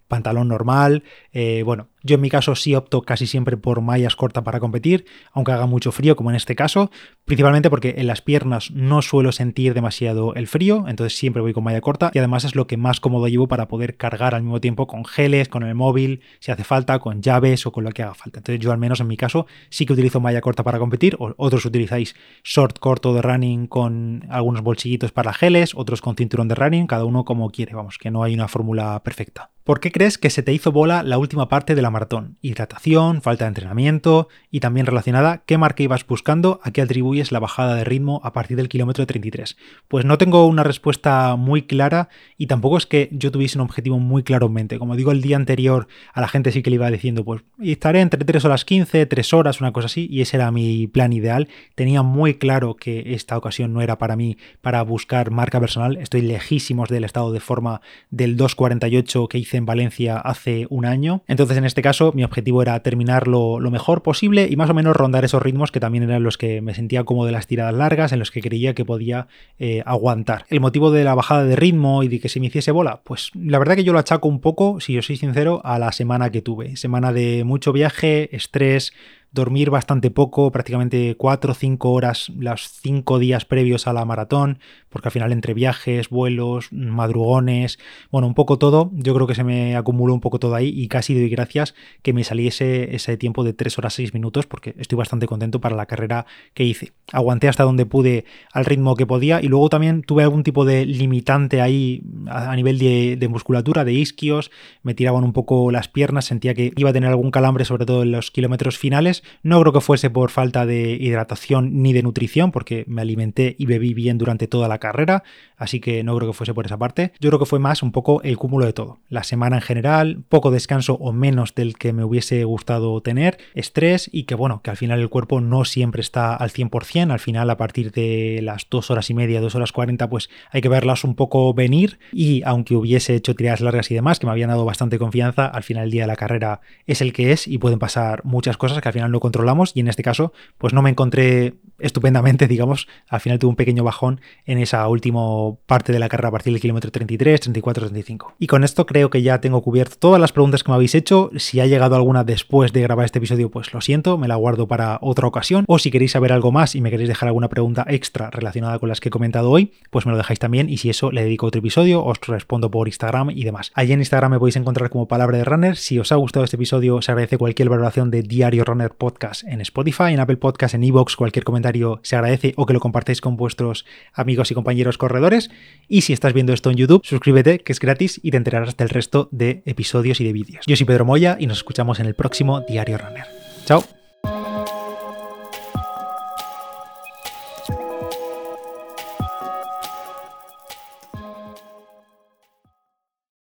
pantalón 0.07 0.47
normal. 0.47 1.03
Eh, 1.31 1.63
bueno, 1.63 1.89
yo 2.05 2.15
en 2.15 2.21
mi 2.21 2.29
caso 2.29 2.55
sí 2.55 2.75
opto 2.75 3.01
casi 3.01 3.25
siempre 3.25 3.57
por 3.57 3.81
mallas 3.81 4.15
cortas 4.15 4.43
para 4.43 4.59
competir, 4.59 5.05
aunque 5.33 5.51
haga 5.51 5.65
mucho 5.65 5.91
frío 5.91 6.15
como 6.15 6.29
en 6.29 6.35
este 6.35 6.55
caso, 6.55 6.91
principalmente 7.25 7.71
porque 7.71 7.95
en 7.97 8.05
las 8.05 8.21
piernas 8.21 8.69
no 8.71 9.01
suelo 9.01 9.31
sentir 9.31 9.73
demasiado 9.73 10.35
el 10.35 10.45
frío, 10.45 10.85
entonces 10.87 11.17
siempre 11.17 11.41
voy 11.41 11.53
con 11.53 11.63
malla 11.63 11.81
corta 11.81 12.11
y 12.13 12.19
además 12.19 12.43
es 12.43 12.55
lo 12.55 12.67
que 12.67 12.77
más 12.77 12.99
cómodo 12.99 13.27
llevo 13.27 13.47
para 13.47 13.67
poder 13.67 13.97
cargar 13.97 14.35
al 14.35 14.43
mismo 14.43 14.61
tiempo 14.61 14.85
con 14.85 15.03
geles, 15.03 15.49
con 15.49 15.63
el 15.63 15.73
móvil, 15.73 16.21
si 16.39 16.51
hace 16.51 16.63
falta, 16.63 16.99
con 16.99 17.23
llaves 17.23 17.65
o 17.65 17.71
con 17.71 17.83
lo 17.83 17.91
que 17.91 18.03
haga 18.03 18.13
falta. 18.13 18.39
Entonces 18.39 18.63
yo 18.63 18.71
al 18.71 18.77
menos 18.77 18.99
en 18.99 19.07
mi 19.07 19.17
caso 19.17 19.47
sí 19.69 19.87
que 19.87 19.93
utilizo 19.93 20.19
malla 20.19 20.41
corta 20.41 20.63
para 20.63 20.77
competir, 20.77 21.15
o 21.19 21.33
otros 21.37 21.65
utilizáis 21.65 22.15
short 22.43 22.77
corto 22.77 23.15
de 23.15 23.23
running 23.23 23.65
con 23.65 24.25
algunos 24.29 24.61
bolsillitos 24.61 25.11
para 25.11 25.33
geles, 25.33 25.73
otros 25.73 26.01
con 26.01 26.15
cinturón 26.15 26.47
de 26.47 26.55
running, 26.55 26.85
cada 26.85 27.05
uno 27.05 27.25
como 27.25 27.49
quiere, 27.49 27.73
vamos, 27.73 27.97
que 27.97 28.11
no 28.11 28.21
hay 28.21 28.35
una 28.35 28.47
fórmula 28.47 29.01
perfecta. 29.03 29.49
¿Por 29.65 29.79
qué 29.79 29.91
crees 29.91 30.19
que 30.19 30.29
se 30.29 30.43
te 30.43 30.53
hizo 30.53 30.71
bola 30.71 31.01
la 31.01 31.17
última 31.17 31.49
parte 31.49 31.73
de 31.73 31.81
la 31.81 31.89
maratón? 31.95 32.37
Hidratación, 32.41 33.21
falta 33.21 33.45
de 33.45 33.49
entrenamiento 33.49 34.27
y 34.51 34.59
también 34.59 34.85
relacionada, 34.85 35.43
¿qué 35.45 35.57
marca 35.57 35.81
ibas 35.81 36.05
buscando? 36.05 36.59
¿A 36.61 36.71
qué 36.71 36.81
atribuyes 36.81 37.31
la 37.31 37.39
bajada 37.39 37.75
de 37.75 37.85
ritmo 37.85 38.19
a 38.23 38.33
partir 38.33 38.57
del 38.57 38.69
kilómetro 38.69 39.05
33? 39.05 39.55
Pues 39.87 40.03
no 40.03 40.17
tengo 40.17 40.45
una 40.45 40.63
respuesta 40.63 41.35
muy 41.37 41.61
clara 41.61 42.09
y 42.37 42.47
tampoco 42.47 42.77
es 42.77 42.85
que 42.85 43.07
yo 43.11 43.31
tuviese 43.31 43.57
un 43.57 43.63
objetivo 43.63 43.97
muy 43.97 44.23
claro 44.23 44.47
en 44.47 44.53
mente. 44.53 44.77
Como 44.77 44.95
digo, 44.95 45.11
el 45.11 45.21
día 45.21 45.37
anterior 45.37 45.87
a 46.13 46.19
la 46.19 46.27
gente 46.27 46.51
sí 46.51 46.61
que 46.61 46.69
le 46.69 46.75
iba 46.75 46.91
diciendo, 46.91 47.23
pues 47.23 47.43
estaré 47.61 48.01
entre 48.01 48.23
3 48.23 48.43
horas 48.45 48.65
15, 48.65 49.05
3 49.05 49.33
horas, 49.33 49.61
una 49.61 49.71
cosa 49.71 49.85
así, 49.85 50.07
y 50.11 50.21
ese 50.21 50.37
era 50.37 50.51
mi 50.51 50.87
plan 50.87 51.13
ideal. 51.13 51.47
Tenía 51.75 52.01
muy 52.01 52.35
claro 52.35 52.75
que 52.75 53.13
esta 53.13 53.37
ocasión 53.37 53.73
no 53.73 53.81
era 53.81 53.97
para 53.97 54.15
mí 54.15 54.37
para 54.61 54.81
buscar 54.81 55.31
marca 55.31 55.59
personal. 55.59 55.97
Estoy 55.97 56.21
lejísimos 56.21 56.89
del 56.89 57.05
estado 57.05 57.31
de 57.31 57.39
forma 57.39 57.81
del 58.09 58.37
2.48 58.37 59.27
que 59.27 59.37
hice 59.37 59.57
en 59.57 59.65
Valencia 59.65 60.17
hace 60.17 60.67
un 60.69 60.85
año. 60.85 61.23
Entonces, 61.27 61.57
en 61.57 61.65
este 61.65 61.81
caso, 61.85 62.11
mi 62.13 62.23
objetivo 62.23 62.63
era 62.63 62.79
terminar 62.81 63.27
lo, 63.27 63.59
mejor 63.71 64.01
posible 64.01 64.47
y 64.49 64.55
más 64.55 64.69
o 64.69 64.73
menos 64.73 64.95
rondar 64.95 65.23
esos 65.23 65.41
ritmos 65.41 65.71
que 65.71 65.79
también 65.79 66.03
eran 66.03 66.23
los 66.23 66.37
que 66.37 66.61
me 66.61 66.73
sentía 66.73 67.03
como 67.03 67.25
de 67.25 67.31
las 67.31 67.45
tiradas 67.45 67.75
largas, 67.75 68.11
en 68.11 68.19
los 68.19 68.31
que 68.31 68.41
creía 68.41 68.73
que 68.73 68.85
podía 68.85 69.27
eh, 69.59 69.83
aguantar. 69.85 70.45
El 70.49 70.61
motivo 70.61 70.89
de 70.89 71.03
la 71.03 71.13
bajada 71.13 71.45
de 71.45 71.55
ritmo 71.55 72.01
y 72.01 72.07
de 72.07 72.19
que 72.19 72.27
se 72.27 72.39
me 72.39 72.47
hiciese 72.47 72.71
bola, 72.71 73.01
pues 73.03 73.31
la 73.35 73.59
verdad 73.59 73.75
que 73.75 73.83
yo 73.83 73.93
lo 73.93 73.99
achaco 73.99 74.27
un 74.27 74.41
poco, 74.41 74.79
si 74.79 74.93
yo 74.93 75.03
soy 75.03 75.17
sincero, 75.17 75.61
a 75.63 75.77
la 75.77 75.91
semana 75.91 76.31
que 76.31 76.41
tuve. 76.41 76.75
Semana 76.75 77.13
de 77.13 77.43
mucho 77.43 77.71
viaje, 77.71 78.35
estrés, 78.35 78.91
dormir 79.31 79.69
bastante 79.69 80.11
poco, 80.11 80.51
prácticamente 80.51 81.15
4 81.17 81.51
o 81.51 81.55
5 81.55 81.91
horas 81.91 82.31
los 82.37 82.69
5 82.69 83.19
días 83.19 83.45
previos 83.45 83.85
a 83.85 83.93
la 83.93 84.05
maratón, 84.05 84.59
porque 84.89 85.09
al 85.09 85.11
final 85.11 85.33
entre 85.33 85.53
viajes, 85.53 86.09
vuelos, 86.09 86.71
madrugones, 86.71 87.77
bueno, 88.11 88.27
un 88.27 88.33
poco 88.33 88.57
todo, 88.57 88.91
yo 88.93 89.13
creo 89.13 89.27
que 89.27 89.35
se 89.35 89.43
me 89.43 89.75
acumuló 89.75 90.13
un 90.13 90.21
poco 90.21 90.39
todo 90.39 90.55
ahí 90.55 90.69
y 90.69 90.87
casi 90.87 91.13
doy 91.13 91.29
gracias 91.29 91.75
que 92.01 92.13
me 92.13 92.23
saliese 92.23 92.95
ese 92.95 93.17
tiempo 93.17 93.43
de 93.43 93.53
3 93.53 93.77
horas 93.77 93.93
6 93.95 94.13
minutos, 94.13 94.45
porque 94.47 94.73
estoy 94.77 94.97
bastante 94.97 95.27
contento 95.27 95.59
para 95.59 95.75
la 95.75 95.85
carrera 95.85 96.25
que 96.53 96.63
hice. 96.63 96.93
Aguanté 97.11 97.49
hasta 97.49 97.63
donde 97.63 97.85
pude 97.85 98.25
al 98.53 98.63
ritmo 98.63 98.95
que 98.95 99.05
podía 99.05 99.41
y 99.41 99.47
luego 99.47 99.69
también 99.69 100.01
tuve 100.01 100.23
algún 100.23 100.43
tipo 100.43 100.63
de 100.63 100.85
limitante 100.85 101.61
ahí 101.61 102.03
a 102.27 102.55
nivel 102.55 102.79
de, 102.79 103.17
de 103.17 103.27
musculatura, 103.27 103.83
de 103.83 103.93
isquios, 103.93 104.49
me 104.81 104.93
tiraban 104.93 105.23
un 105.23 105.33
poco 105.33 105.71
las 105.71 105.89
piernas, 105.89 106.25
sentía 106.25 106.53
que 106.53 106.71
iba 106.75 106.91
a 106.91 106.93
tener 106.93 107.09
algún 107.09 107.31
calambre, 107.31 107.65
sobre 107.65 107.85
todo 107.85 108.03
en 108.03 108.11
los 108.11 108.31
kilómetros 108.31 108.77
finales 108.77 109.23
no 109.43 109.59
creo 109.61 109.73
que 109.73 109.81
fuese 109.81 110.09
por 110.09 110.31
falta 110.31 110.65
de 110.65 110.97
hidratación 110.99 111.81
ni 111.81 111.93
de 111.93 112.03
nutrición, 112.03 112.51
porque 112.51 112.85
me 112.87 113.01
alimenté 113.01 113.55
y 113.57 113.65
bebí 113.65 113.93
bien 113.93 114.17
durante 114.17 114.47
toda 114.47 114.67
la 114.67 114.79
carrera, 114.79 115.23
así 115.57 115.79
que 115.79 116.03
no 116.03 116.15
creo 116.15 116.29
que 116.29 116.37
fuese 116.37 116.53
por 116.53 116.65
esa 116.65 116.77
parte. 116.77 117.13
Yo 117.19 117.29
creo 117.29 117.39
que 117.39 117.45
fue 117.45 117.59
más 117.59 117.83
un 117.83 117.91
poco 117.91 118.21
el 118.23 118.37
cúmulo 118.37 118.65
de 118.65 118.73
todo. 118.73 118.99
la 119.09 119.23
semana 119.23 119.57
en 119.57 119.61
general, 119.61 120.23
poco 120.29 120.51
descanso 120.51 120.95
o 120.95 121.11
menos 121.11 121.55
del 121.55 121.77
que 121.77 121.93
me 121.93 122.03
hubiese 122.03 122.43
gustado 122.43 123.01
tener, 123.01 123.37
estrés 123.53 124.09
y 124.11 124.23
que 124.23 124.35
bueno, 124.35 124.61
que 124.61 124.69
al 124.71 124.77
final 124.77 124.99
el 124.99 125.09
cuerpo 125.09 125.41
no 125.41 125.65
siempre 125.65 126.01
está 126.01 126.35
al 126.35 126.51
100%, 126.51 127.11
al 127.11 127.19
final 127.19 127.49
a 127.49 127.57
partir 127.57 127.91
de 127.91 128.39
las 128.43 128.67
2 128.69 128.91
horas 128.91 129.09
y 129.09 129.13
media, 129.13 129.41
2 129.41 129.55
horas 129.55 129.71
40, 129.71 130.09
pues 130.09 130.29
hay 130.51 130.61
que 130.61 130.69
verlas 130.69 131.03
un 131.03 131.15
poco 131.15 131.53
venir 131.53 131.99
y 132.11 132.43
aunque 132.43 132.75
hubiese 132.75 133.15
hecho 133.15 133.35
tiradas 133.35 133.61
largas 133.61 133.89
y 133.91 133.95
demás, 133.95 134.19
que 134.19 134.25
me 134.25 134.31
habían 134.31 134.49
dado 134.49 134.65
bastante 134.65 134.99
confianza, 134.99 135.45
al 135.45 135.63
final 135.63 135.85
el 135.85 135.91
día 135.91 136.03
de 136.03 136.07
la 136.07 136.15
carrera 136.15 136.61
es 136.85 137.01
el 137.01 137.13
que 137.13 137.31
es 137.31 137.47
y 137.47 137.57
pueden 137.57 137.79
pasar 137.79 138.23
muchas 138.25 138.57
cosas 138.57 138.81
que 138.81 138.89
al 138.89 138.93
final 138.93 139.04
no 139.07 139.19
controlamos 139.19 139.71
y 139.75 139.79
en 139.79 139.87
este 139.87 140.03
caso 140.03 140.33
pues 140.57 140.73
no 140.73 140.81
me 140.81 140.89
encontré 140.89 141.55
estupendamente, 141.79 142.47
digamos, 142.55 142.87
al 143.09 143.19
final 143.19 143.39
tuve 143.39 143.49
un 143.49 143.55
pequeño 143.55 143.83
bajón 143.83 144.21
en 144.45 144.59
esa 144.59 144.87
última 144.87 145.21
parte 145.65 145.91
de 145.91 145.99
la 145.99 146.09
carrera 146.09 146.29
a 146.29 146.31
partir 146.31 146.53
del 146.53 146.61
kilómetro 146.61 146.91
33, 146.91 147.39
34, 147.41 147.85
35. 147.85 148.35
Y 148.39 148.47
con 148.47 148.63
esto 148.63 148.85
creo 148.85 149.09
que 149.09 149.21
ya 149.21 149.41
tengo 149.41 149.61
cubierto 149.61 149.95
todas 149.99 150.21
las 150.21 150.31
preguntas 150.31 150.63
que 150.63 150.71
me 150.71 150.75
habéis 150.75 150.95
hecho. 150.95 151.29
Si 151.37 151.59
ha 151.59 151.65
llegado 151.65 151.95
alguna 151.95 152.23
después 152.23 152.73
de 152.73 152.81
grabar 152.81 153.05
este 153.05 153.19
episodio, 153.19 153.49
pues 153.49 153.73
lo 153.73 153.81
siento, 153.81 154.17
me 154.17 154.27
la 154.27 154.35
guardo 154.35 154.67
para 154.67 154.99
otra 155.01 155.27
ocasión. 155.27 155.65
O 155.67 155.79
si 155.79 155.91
queréis 155.91 156.11
saber 156.11 156.31
algo 156.31 156.51
más 156.51 156.75
y 156.75 156.81
me 156.81 156.89
queréis 156.89 157.09
dejar 157.09 157.27
alguna 157.27 157.49
pregunta 157.49 157.85
extra 157.87 158.29
relacionada 158.29 158.79
con 158.79 158.89
las 158.89 158.99
que 158.99 159.09
he 159.09 159.11
comentado 159.11 159.51
hoy, 159.51 159.73
pues 159.89 160.05
me 160.05 160.11
lo 160.11 160.17
dejáis 160.17 160.39
también 160.39 160.69
y 160.69 160.77
si 160.77 160.89
eso 160.89 161.11
le 161.11 161.23
dedico 161.23 161.47
otro 161.47 161.59
episodio, 161.59 162.03
os 162.03 162.19
respondo 162.27 162.71
por 162.71 162.87
Instagram 162.87 163.31
y 163.31 163.43
demás. 163.43 163.71
Allí 163.75 163.93
en 163.93 163.99
Instagram 163.99 164.31
me 164.31 164.39
podéis 164.39 164.55
encontrar 164.55 164.89
como 164.89 165.07
palabra 165.07 165.37
de 165.37 165.43
runner. 165.43 165.75
Si 165.75 165.99
os 165.99 166.11
ha 166.11 166.15
gustado 166.15 166.43
este 166.45 166.55
episodio, 166.55 167.01
se 167.01 167.11
agradece 167.11 167.37
cualquier 167.37 167.69
valoración 167.69 168.11
de 168.11 168.23
Diario 168.23 168.63
Runner 168.63 168.91
Podcast 168.95 169.43
en 169.43 169.61
Spotify, 169.61 170.13
en 170.13 170.19
Apple 170.19 170.37
Podcast, 170.37 170.75
en 170.75 170.83
Evox, 170.83 171.15
cualquier 171.15 171.45
comentario 171.45 171.99
se 172.03 172.15
agradece 172.15 172.53
o 172.57 172.65
que 172.65 172.73
lo 172.73 172.79
compartáis 172.79 173.21
con 173.21 173.37
vuestros 173.37 173.85
amigos 174.13 174.51
y 174.51 174.53
compañeros 174.53 174.97
corredores. 174.97 175.49
Y 175.87 176.01
si 176.01 176.13
estás 176.13 176.33
viendo 176.33 176.53
esto 176.53 176.69
en 176.69 176.77
YouTube, 176.77 177.01
suscríbete, 177.05 177.59
que 177.59 177.71
es 177.71 177.79
gratis 177.79 178.19
y 178.23 178.31
te 178.31 178.37
enterarás 178.37 178.77
del 178.77 178.89
resto 178.89 179.29
de 179.31 179.63
episodios 179.65 180.19
y 180.21 180.23
de 180.23 180.33
vídeos. 180.33 180.65
Yo 180.67 180.75
soy 180.75 180.85
Pedro 180.85 181.05
Moya 181.05 181.37
y 181.39 181.47
nos 181.47 181.57
escuchamos 181.57 181.99
en 181.99 182.07
el 182.07 182.15
próximo 182.15 182.61
Diario 182.61 182.97
Runner. 182.97 183.25
Chao. 183.65 184.04